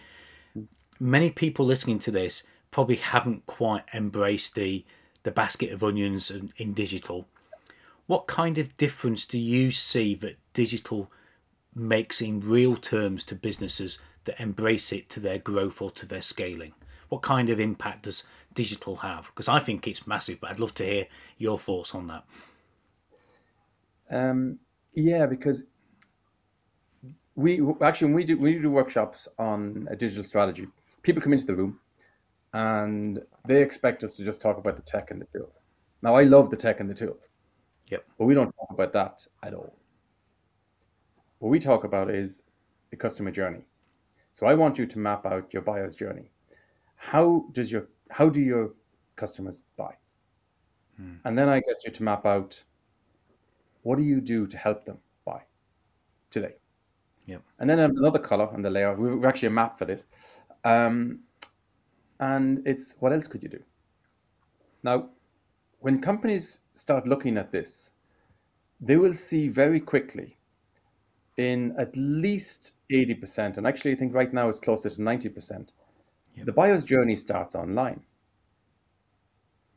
[0.99, 4.85] Many people listening to this probably haven't quite embraced the
[5.23, 7.27] the basket of onions in, in digital.
[8.05, 11.11] What kind of difference do you see that digital
[11.73, 16.21] makes in real terms to businesses that embrace it to their growth or to their
[16.21, 16.73] scaling?
[17.09, 18.23] What kind of impact does
[18.55, 19.27] digital have?
[19.27, 22.23] Because I think it's massive, but I'd love to hear your thoughts on that.
[24.09, 24.59] Um,
[24.93, 25.63] yeah, because
[27.35, 30.67] we actually when we do we do workshops on a digital strategy.
[31.03, 31.79] People come into the room
[32.55, 35.65] and they expect us to just talk about the tech and the tools.
[36.01, 37.27] Now, I love the tech and the tools.
[37.89, 38.05] Yep.
[38.17, 39.75] But we don't talk about that at all.
[41.39, 42.43] What we talk about is
[42.91, 43.65] the customer journey.
[44.31, 46.31] So I want you to map out your buyer's journey.
[46.95, 48.71] How does your how do your
[49.15, 49.93] customers buy?
[50.97, 51.15] Hmm.
[51.25, 52.63] And then I get you to map out
[53.83, 55.41] what do you do to help them buy
[56.31, 56.55] today?
[57.27, 57.41] Yep.
[57.59, 58.95] And then another color on the layer.
[58.95, 60.05] We've actually a map for this.
[60.63, 61.19] Um,
[62.19, 63.61] and it's what else could you do?
[64.83, 65.09] Now,
[65.79, 67.91] when companies start looking at this,
[68.81, 70.37] they will see very quickly
[71.37, 75.69] in at least 80%, and actually I think right now it's closer to 90%,
[76.35, 76.45] yep.
[76.45, 78.01] the buyer's journey starts online.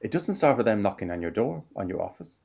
[0.01, 2.39] It doesn't start with them knocking on your door, on your office.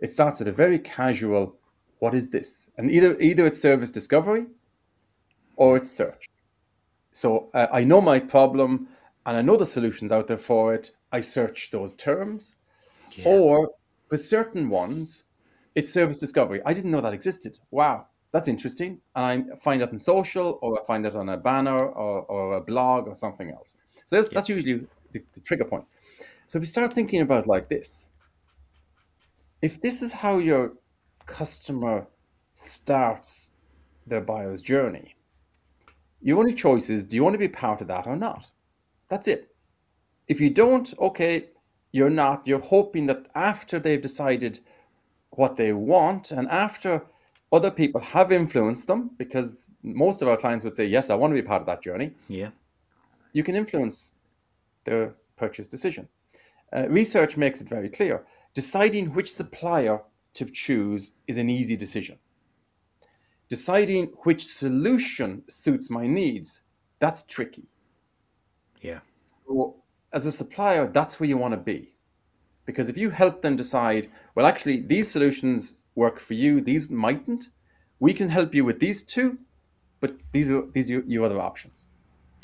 [0.00, 1.56] It starts with a very casual,
[1.98, 2.70] what is this?
[2.76, 4.46] And either either it's service discovery
[5.56, 6.28] or it's search.
[7.12, 8.88] So uh, I know my problem
[9.24, 10.90] and I know the solutions out there for it.
[11.12, 12.56] I search those terms.
[13.12, 13.28] Yeah.
[13.28, 13.70] Or
[14.10, 15.24] with certain ones,
[15.74, 16.60] it's service discovery.
[16.66, 17.58] I didn't know that existed.
[17.70, 18.98] Wow, that's interesting.
[19.14, 22.56] And I find that in social, or I find it on a banner, or, or
[22.56, 23.76] a blog, or something else.
[24.06, 24.34] So that's, yeah.
[24.34, 25.88] that's usually the, the, trigger point.
[26.48, 28.10] So if you start thinking about like this,
[29.62, 30.72] if this is how your
[31.26, 32.08] customer
[32.54, 33.52] starts
[34.08, 35.14] their buyer's journey,
[36.20, 38.50] your only choice is do you want to be part of that or not?
[39.10, 39.54] That's it.
[40.26, 41.50] If you don't, okay,
[41.92, 42.48] you're not.
[42.48, 44.58] You're hoping that after they've decided
[45.30, 47.04] what they want and after
[47.54, 51.30] other people have influenced them, because most of our clients would say, Yes, I want
[51.30, 52.12] to be part of that journey.
[52.28, 52.50] Yeah.
[53.32, 54.12] You can influence
[54.84, 56.08] their purchase decision.
[56.74, 58.26] Uh, research makes it very clear.
[58.54, 60.00] Deciding which supplier
[60.34, 62.18] to choose is an easy decision.
[63.48, 66.62] Deciding which solution suits my needs,
[66.98, 67.66] that's tricky.
[68.80, 69.00] Yeah.
[69.46, 69.76] So,
[70.12, 71.94] as a supplier, that's where you want to be.
[72.66, 77.48] Because if you help them decide, well, actually, these solutions work for you, these mightn't,
[78.00, 79.38] we can help you with these two,
[80.00, 81.86] but these are these are your other options.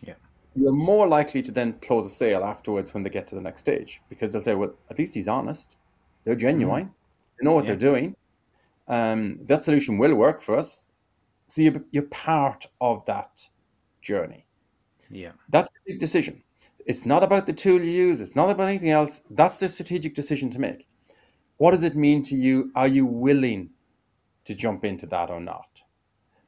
[0.03, 0.15] Yeah.
[0.55, 3.61] You're more likely to then close a sale afterwards when they get to the next
[3.61, 5.77] stage because they'll say, well, at least he's honest.
[6.25, 6.87] They're genuine.
[6.87, 6.93] Mm.
[7.39, 7.71] They know what yeah.
[7.71, 8.17] they're doing.
[8.89, 10.87] Um, that solution will work for us.
[11.47, 13.49] So you're, you're part of that
[14.03, 14.47] journey.
[15.11, 15.33] Yeah.
[15.49, 16.43] That's a big decision.
[16.87, 19.23] It's not about the tool you use, it's not about anything else.
[19.31, 20.87] That's the strategic decision to make.
[21.61, 22.73] What does it mean to you?
[22.75, 23.69] Are you willing
[24.47, 25.83] to jump into that or not?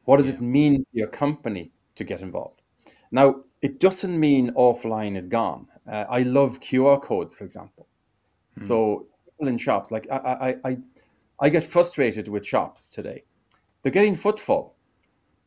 [0.06, 0.36] What does yeah.
[0.36, 2.62] it mean to your company to get involved?
[3.10, 5.66] Now, it doesn't mean offline is gone.
[5.86, 7.86] Uh, I love QR codes, for example.
[8.58, 8.66] Mm.
[8.66, 10.76] So people in shops, like I, I, I,
[11.40, 13.22] I get frustrated with shops today.
[13.82, 14.76] They're getting footfall.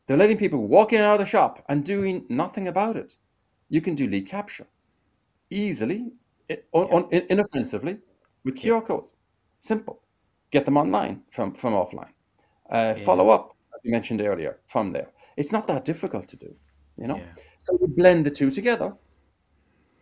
[0.06, 3.16] They're letting people walk in and out of the shop and doing nothing about it.
[3.68, 4.68] You can do lead capture
[5.50, 6.12] easily,
[6.48, 6.58] yeah.
[6.72, 7.98] inoffensively
[8.44, 9.16] with QR codes.
[9.60, 10.00] Simple.
[10.50, 12.12] Get them online from, from offline.
[12.70, 13.04] Uh, yeah.
[13.04, 15.08] Follow up, as you mentioned earlier, from there.
[15.36, 16.54] It's not that difficult to do,
[16.96, 17.16] you know?
[17.16, 17.32] Yeah.
[17.58, 18.92] So we blend the two together.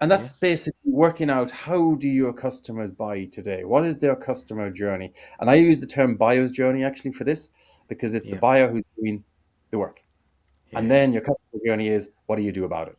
[0.00, 3.64] And that's basically working out how do your customers buy today?
[3.64, 5.12] What is their customer journey?
[5.40, 7.48] And I use the term buyer's journey actually for this
[7.88, 9.24] because it's the buyer who's doing
[9.70, 10.02] the work.
[10.72, 12.98] And then your customer journey is what do you do about it?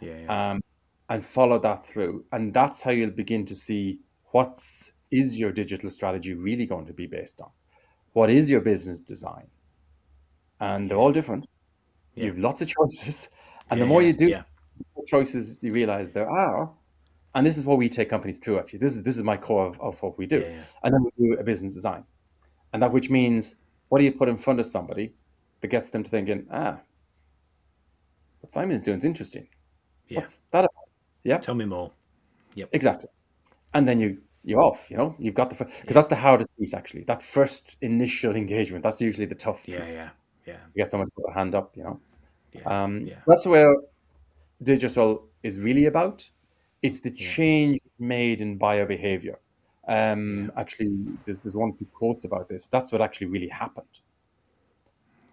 [0.00, 0.62] Yeah, um,
[1.08, 2.24] and follow that through.
[2.32, 3.98] And that's how you'll begin to see
[4.30, 7.50] what's is your digital strategy really going to be based on?
[8.12, 9.46] What is your business design?
[10.60, 11.46] And they're all different.
[12.14, 12.24] Yeah.
[12.24, 13.28] You have lots of choices.
[13.70, 14.28] And yeah, the more you do
[14.96, 16.70] more choices you realize there are,
[17.34, 18.80] and this is what we take companies through actually.
[18.80, 20.42] This is this is my core of, of what we do.
[20.82, 22.04] And then we do a business design.
[22.72, 23.56] And that which means
[23.88, 25.12] what do you put in front of somebody
[25.60, 26.80] that gets them to thinking, ah,
[28.40, 29.46] what Simon is doing is interesting.
[30.08, 30.20] Yeah.
[30.20, 30.88] What's that about?
[31.24, 31.38] Yeah.
[31.38, 31.92] Tell me more.
[32.54, 32.70] Yep.
[32.72, 33.08] Exactly.
[33.74, 34.90] And then you you're off.
[34.90, 35.92] You know, you've got the because yeah.
[35.92, 37.04] that's the hardest piece actually.
[37.04, 38.82] That first initial engagement.
[38.82, 39.74] That's usually the tough piece.
[39.74, 40.10] Yeah, yeah,
[40.46, 40.56] yeah.
[40.74, 41.76] You get someone to put a hand up.
[41.76, 42.00] You know.
[42.52, 43.16] Yeah, um, yeah.
[43.26, 43.74] That's where
[44.62, 46.28] digital is really about.
[46.82, 49.38] It's the change made in buyer behavior.
[49.86, 50.90] Um, actually,
[51.24, 52.66] there's there's one two quotes about this.
[52.66, 53.86] That's what actually really happened.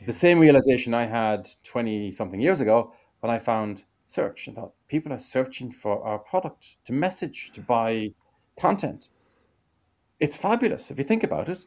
[0.06, 4.74] The same realization I had twenty something years ago when I found search and thought
[4.88, 8.12] people are searching for our product to message, to buy
[8.60, 9.10] content.
[10.20, 11.65] It's fabulous if you think about it.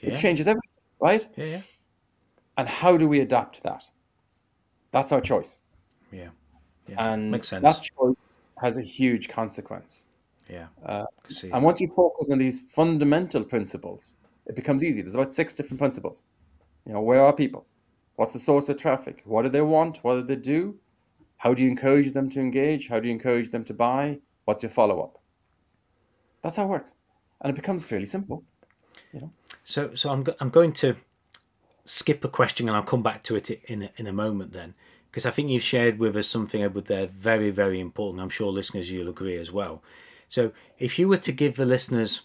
[0.00, 0.14] Yeah.
[0.14, 1.28] It changes everything, right?
[1.36, 1.60] Yeah, yeah.
[2.56, 3.84] And how do we adapt to that?
[4.92, 5.60] That's our choice.
[6.10, 6.28] Yeah.
[6.88, 7.12] yeah.
[7.12, 7.62] And Makes sense.
[7.62, 8.16] that choice
[8.60, 10.06] has a huge consequence.
[10.48, 10.66] Yeah.
[10.84, 11.04] Uh,
[11.52, 15.00] and once you focus on these fundamental principles, it becomes easy.
[15.00, 16.22] There's about six different principles.
[16.86, 17.66] You know, where are people?
[18.16, 19.22] What's the source of traffic?
[19.24, 19.98] What do they want?
[19.98, 20.76] What do they do?
[21.36, 22.88] How do you encourage them to engage?
[22.88, 24.18] How do you encourage them to buy?
[24.44, 25.19] What's your follow up?
[26.42, 26.94] That's how it works,
[27.40, 28.44] and it becomes fairly simple.
[29.12, 29.30] You know.
[29.64, 30.96] So, so I'm go- I'm going to
[31.84, 34.74] skip a question, and I'll come back to it in a, in a moment then,
[35.10, 38.22] because I think you've shared with us something Edward there very very important.
[38.22, 39.82] I'm sure listeners you'll agree as well.
[40.28, 42.22] So, if you were to give the listeners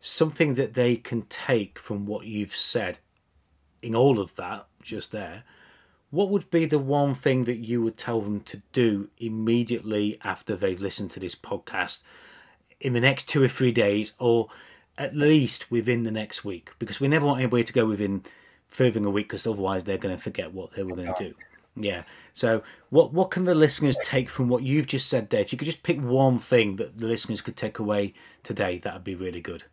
[0.00, 2.98] something that they can take from what you've said
[3.80, 5.44] in all of that just there,
[6.10, 10.54] what would be the one thing that you would tell them to do immediately after
[10.54, 12.02] they've listened to this podcast
[12.80, 14.48] in the next two or three days, or
[14.98, 16.70] at least within the next week?
[16.78, 18.22] Because we never want anybody to go within
[18.68, 21.28] further than a week, because otherwise they're going to forget what they were going to
[21.28, 21.34] do.
[21.76, 22.02] Yeah.
[22.32, 25.40] So, what what can the listeners take from what you've just said there?
[25.40, 28.94] If you could just pick one thing that the listeners could take away today, that
[28.94, 29.64] would be really good.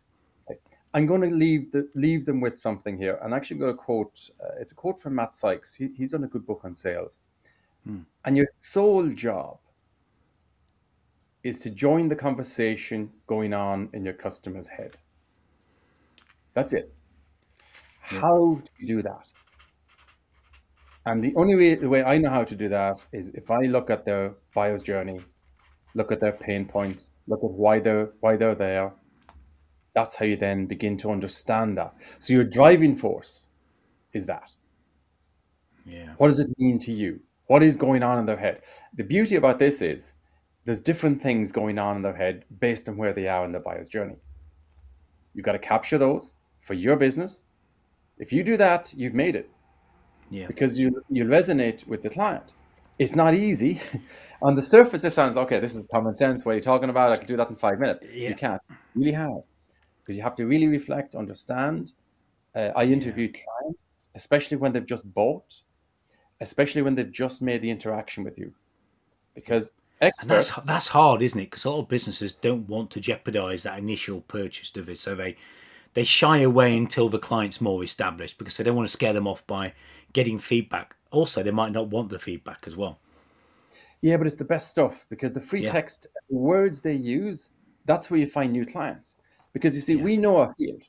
[0.94, 3.18] I'm going to leave the, leave them with something here.
[3.22, 4.30] And actually I'm actually going to quote.
[4.42, 5.74] Uh, it's a quote from Matt Sykes.
[5.74, 7.18] He, he's done a good book on sales.
[7.86, 8.00] Hmm.
[8.24, 9.58] And your sole job
[11.44, 14.96] is to join the conversation going on in your customer's head.
[16.54, 16.92] That's it.
[18.12, 18.20] Yeah.
[18.20, 19.26] How do you do that?
[21.04, 23.62] And the only way the way I know how to do that is if I
[23.62, 25.20] look at their buyer's journey
[25.94, 28.92] look at their pain points, look at why they're why they're there.
[29.94, 31.94] That's how you then begin to understand that.
[32.18, 33.48] So your driving force
[34.14, 34.50] is that.
[35.84, 36.14] Yeah.
[36.16, 37.20] What does it mean to you?
[37.46, 38.62] What is going on in their head?
[38.96, 40.12] The beauty about this is
[40.64, 43.60] there's different things going on in their head based on where they are in the
[43.60, 44.16] buyer's journey.
[45.34, 47.42] You've got to capture those for your business.
[48.18, 49.50] If you do that, you've made it.
[50.30, 50.46] Yeah.
[50.46, 52.52] Because you you resonate with the client.
[52.98, 53.80] It's not easy.
[54.42, 55.60] On the surface, it sounds okay.
[55.60, 56.44] This is common sense.
[56.44, 57.12] What are you talking about?
[57.12, 58.02] I can do that in five minutes.
[58.02, 58.30] Yeah.
[58.30, 58.60] You can't.
[58.94, 59.42] Really hard
[60.02, 61.92] because you have to really reflect, understand.
[62.54, 63.40] Uh, I interview yeah.
[63.60, 65.60] clients, especially when they've just bought,
[66.40, 68.52] especially when they've just made the interaction with you,
[69.34, 69.72] because
[70.02, 70.22] experts.
[70.22, 71.50] And that's that's hard, isn't it?
[71.50, 75.14] Because a lot of businesses don't want to jeopardize that initial purchase of it, so
[75.14, 75.36] they
[75.94, 79.26] they shy away until the client's more established because they don't want to scare them
[79.26, 79.74] off by
[80.12, 80.96] getting feedback.
[81.10, 82.98] Also, they might not want the feedback as well.
[84.00, 85.72] Yeah, but it's the best stuff because the free Yeah.
[85.72, 87.50] text words they use,
[87.84, 89.16] that's where you find new clients.
[89.52, 90.02] Because you see, Yeah.
[90.02, 90.82] we know our field.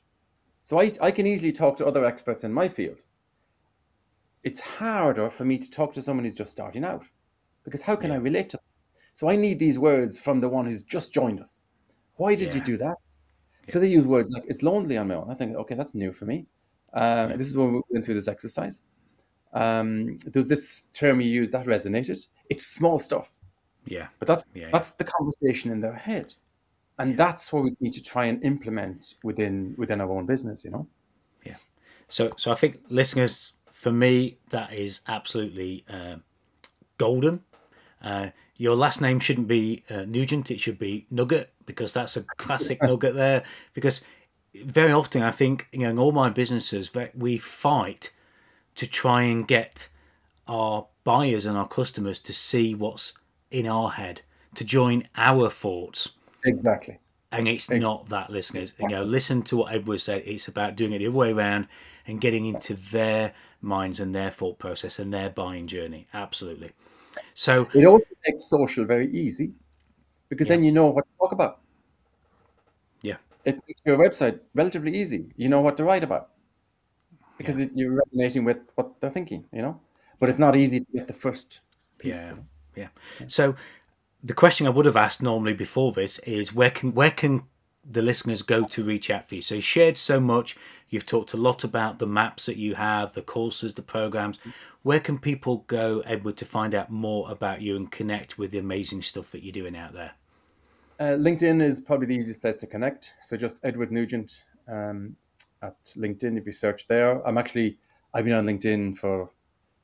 [0.62, 3.04] So I, I can easily talk to other experts in my field.
[4.42, 7.04] It's harder for me to talk to someone who's just starting out
[7.64, 8.64] because how can I relate to them?
[9.14, 11.62] So I need these words from the one who's just joined us.
[12.16, 12.96] Why did you do that?
[13.68, 15.30] So they use words like, it's lonely on my own.
[15.30, 16.46] I think, okay, that's new for me.
[16.92, 18.80] Um, This is when we went through this exercise.
[19.52, 22.26] Um, there's this term you used that resonated.
[22.50, 23.32] It's small stuff.
[23.86, 24.08] Yeah.
[24.18, 24.70] But that's Yeah, yeah.
[24.72, 26.34] that's the conversation in their head,
[26.98, 30.64] and that's what we need to try and implement within within our own business.
[30.64, 30.86] You know.
[31.44, 31.56] Yeah.
[32.08, 36.16] So, so I think listeners, for me, that is absolutely uh,
[36.98, 37.44] golden.
[38.04, 38.28] Uh,
[38.58, 42.80] your last name shouldn't be uh, Nugent; it should be Nugget because that's a classic
[42.82, 43.42] nugget there.
[43.72, 44.02] Because
[44.54, 48.12] very often, I think you know, in all my businesses, that we fight
[48.76, 49.88] to try and get
[50.46, 53.14] our buyers and our customers to see what's
[53.50, 54.20] in our head,
[54.54, 56.10] to join our thoughts.
[56.44, 56.98] Exactly.
[57.32, 58.74] and it's not that listeners.
[58.78, 60.22] You know listen to what edward said.
[60.26, 61.68] It's about doing it the other way around
[62.06, 63.32] and getting into their
[63.62, 66.06] minds and their thought process and their buying journey.
[66.12, 66.72] Absolutely
[67.34, 69.54] so It also makes social very easy,
[70.28, 71.60] because then you know what to talk about.
[73.02, 75.32] yeah It makes your website relatively easy.
[75.36, 76.30] You know what to write about,
[77.38, 79.44] because it, you're resonating with what they're thinking.
[79.52, 79.80] You know,
[80.18, 81.60] but it's not easy to get the first
[81.98, 82.14] piece.
[82.14, 82.34] yeah
[82.76, 82.88] yeah
[83.28, 83.54] so
[84.22, 87.44] the question i would have asked normally before this is where can where can
[87.88, 90.56] the listeners go to reach out for you so you shared so much
[90.88, 94.38] you've talked a lot about the maps that you have the courses the programs
[94.82, 98.58] where can people go edward to find out more about you and connect with the
[98.58, 100.12] amazing stuff that you're doing out there
[101.00, 103.14] Uh, LinkedIn is probably the easiest place to connect.
[103.20, 105.16] So just Edward Nugent um,
[105.60, 106.38] at LinkedIn.
[106.38, 107.78] If you search there, I'm actually
[108.14, 109.28] I've been on LinkedIn for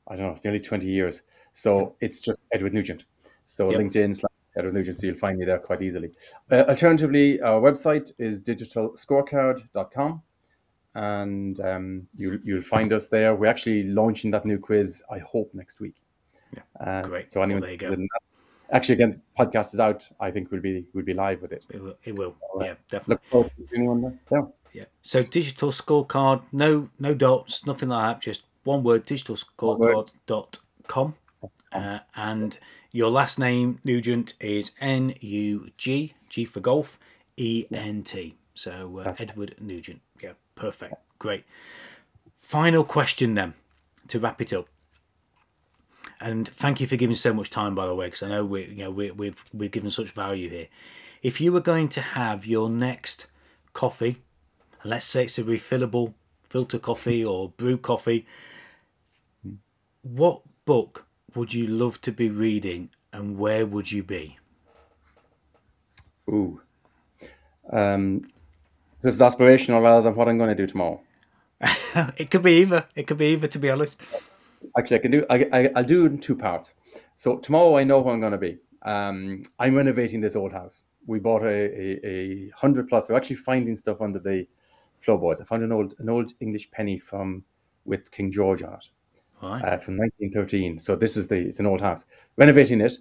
[0.07, 1.23] I don't know, it's nearly 20 years.
[1.51, 3.03] So it's just Edward Nugent.
[3.47, 3.79] So Yep.
[3.81, 4.31] LinkedIn slash
[4.61, 4.97] Edward Nugent.
[4.97, 6.11] So you'll find me there quite easily.
[6.49, 10.21] Uh, alternatively, our website is digitalscorecard.com.
[10.93, 13.33] And um, you, you'll find us there.
[13.35, 15.95] We're actually launching that new quiz, I hope, next week.
[16.53, 17.31] Yeah, Uh, great.
[17.31, 17.89] So Well, anyone there you go.
[17.91, 18.07] that-
[18.73, 20.07] Actually, again, the podcast is out.
[20.21, 21.65] I think we'll be we'll be live with it.
[21.69, 21.95] It will.
[22.05, 22.35] It will.
[22.55, 22.67] right.
[22.67, 23.15] Yeah, definitely.
[23.15, 24.17] Look forward to anyone there.
[24.31, 24.41] Yeah.
[24.71, 24.85] Yeah.
[25.01, 28.21] So digital scorecard, no no dots, nothing like that.
[28.21, 31.15] Just one word, digitalscorecard.com.
[31.73, 32.57] Uh, and
[32.91, 36.99] your last name, Nugent, is N U G, G for golf,
[37.37, 38.35] E N T.
[38.53, 40.01] So uh, Edward Nugent.
[40.21, 40.95] Yeah, perfect.
[41.19, 41.45] Great.
[42.39, 43.53] Final question then
[44.07, 44.67] to wrap it up.
[46.19, 48.65] And thank you for giving so much time, by the way, because I know we,
[48.65, 50.67] you know, we, we've we've given such value here.
[51.23, 53.27] If you were going to have your next
[53.73, 54.17] coffee,
[54.83, 56.13] let's say it's a refillable
[56.43, 58.25] filter coffee or brew coffee,
[60.01, 61.05] what book
[61.35, 64.37] would you love to be reading, and where would you be?
[66.29, 66.61] Ooh.
[67.71, 68.29] Um,
[69.01, 71.01] this is aspirational rather than what I'm going to do tomorrow.
[72.17, 72.85] it could be either.
[72.95, 74.01] It could be either, to be honest.
[74.77, 75.25] Actually, I can do.
[75.29, 76.73] I, I, I'll do it in two parts.
[77.15, 78.57] So tomorrow, I know where I'm going to be.
[78.83, 80.83] Um, I'm renovating this old house.
[81.07, 83.09] We bought a, a, a hundred plus.
[83.09, 84.47] We're actually finding stuff under the
[85.01, 85.41] floorboards.
[85.41, 87.43] I found an old an old English penny from
[87.85, 88.89] with King George on it
[89.41, 89.63] Right.
[89.63, 90.79] uh, from 1913.
[90.79, 92.05] So this is the it's an old house.
[92.37, 92.97] Renovating it,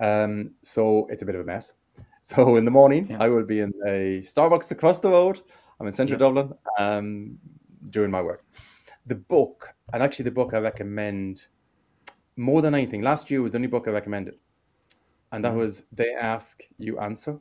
[0.00, 1.72] um, so it's a bit of a mess.
[2.22, 3.18] So in the morning, Yeah.
[3.22, 5.40] I will be in a Starbucks across the road.
[5.78, 6.26] I'm in central Yeah.
[6.26, 7.38] Dublin, um,
[7.90, 8.44] doing my work.
[9.06, 11.46] The book, and actually the book I recommend
[12.36, 13.02] more than anything.
[13.02, 14.34] Last year was the only book I recommended,
[15.30, 15.58] and that Mhm.
[15.58, 17.38] was "They Ask, You Answer"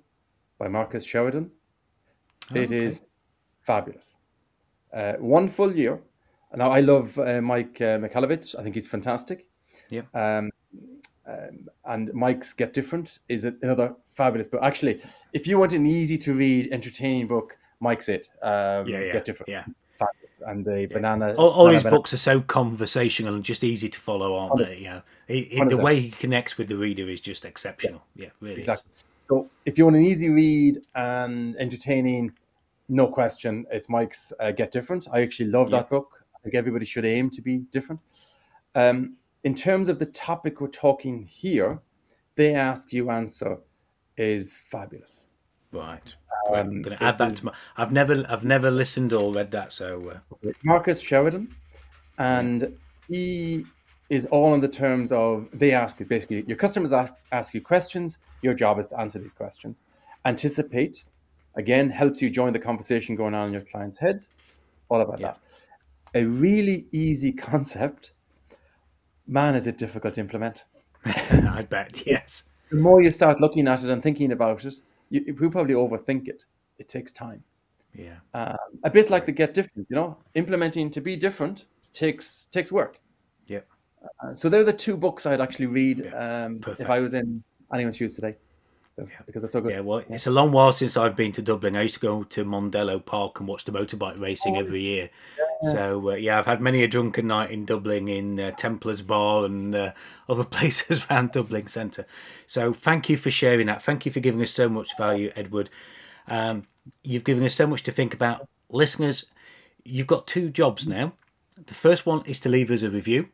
[0.60, 1.50] by Marcus Sheridan.
[2.54, 2.86] Oh, It okay.
[2.86, 3.06] is
[3.62, 4.18] fabulous.
[4.94, 6.00] Uh, one full year.
[6.54, 8.58] Now I love uh, Mike uh, Michalowicz.
[8.58, 9.48] I think he's fantastic.
[9.90, 10.02] Yeah.
[10.14, 10.52] Um,
[11.28, 14.62] um, and Mike's Get Different is another fabulous book.
[14.64, 15.02] Actually,
[15.34, 18.30] if you want an easy to read, entertaining book, Mike's it.
[18.42, 19.50] Um, yeah, yeah, Get Different.
[19.50, 19.66] Yeah.
[19.90, 20.42] Fabulous.
[20.46, 20.88] And the yeah.
[20.88, 21.34] banana.
[21.34, 24.78] All, all his books are so conversational and just easy to follow, aren't they?
[24.78, 25.02] Yeah.
[25.28, 28.04] the way he connects with the reader is just exceptional.
[28.16, 28.58] Yeah, yeah really.
[28.58, 28.92] Exactly.
[28.94, 29.06] Is.
[29.28, 32.34] So if you want an easy read and entertaining,
[32.90, 35.08] no question, it's Mike's uh, Get Different.
[35.12, 36.25] I actually love that book.
[36.46, 38.00] Think everybody should aim to be different.
[38.76, 39.16] Um,
[39.46, 41.80] in terms of the topic we're talking here,
[42.36, 43.58] they ask you answer
[44.16, 45.28] is fabulous.
[45.72, 46.16] Right.
[46.48, 47.32] Um, I'm going to add that.
[47.32, 49.74] Is, to my, I've never, I've never listened or read that.
[49.74, 50.52] So uh...
[50.64, 51.50] Marcus Sheridan,
[52.20, 52.78] and
[53.10, 53.66] he
[54.12, 57.62] is all in the terms of they ask you basically your customers ask ask you
[57.62, 58.20] questions.
[58.44, 59.82] Your job is to answer these questions.
[60.26, 61.06] Anticipate,
[61.56, 64.30] again, helps you join the conversation going on in your client's heads.
[64.90, 65.30] All about yeah.
[65.30, 65.40] that.
[66.16, 68.14] A really easy concept
[69.28, 70.64] man, is it difficult to implement.
[71.06, 72.44] I bet, yes.
[72.70, 74.76] The more you start looking at it and thinking about it,
[75.10, 76.46] you, you probably overthink it.
[76.78, 77.44] It takes time.
[77.94, 78.18] Yeah.
[78.34, 82.72] Um, a bit like the get different, you know, implementing to be different takes takes
[82.72, 83.00] work.
[83.48, 83.62] Yeah.
[84.22, 86.46] Uh, so they're the two books I'd actually read yeah.
[86.46, 87.42] um, if I was in
[87.72, 88.36] anyone's shoes today
[88.98, 89.06] yeah.
[89.26, 89.72] because they're so good.
[89.72, 91.76] Yeah, well, it's a long while since I've been to Dublin.
[91.76, 95.10] I used to go to Mondello Park and watch the motorbike racing oh, every year.
[95.64, 95.72] Yeah.
[95.72, 99.46] So uh, yeah, I've had many a drunken night in Dublin in uh, Temple Bar
[99.46, 99.92] and uh,
[100.30, 102.06] other places around Dublin Centre.
[102.48, 103.84] So thank you for sharing that.
[103.84, 105.70] Thank you for giving us so much value, Edward.
[106.28, 106.68] Um,
[107.04, 109.26] you've given us so much to think about, listeners.
[109.84, 111.14] You've got two jobs now.
[111.68, 113.30] The first one is to leave us a review.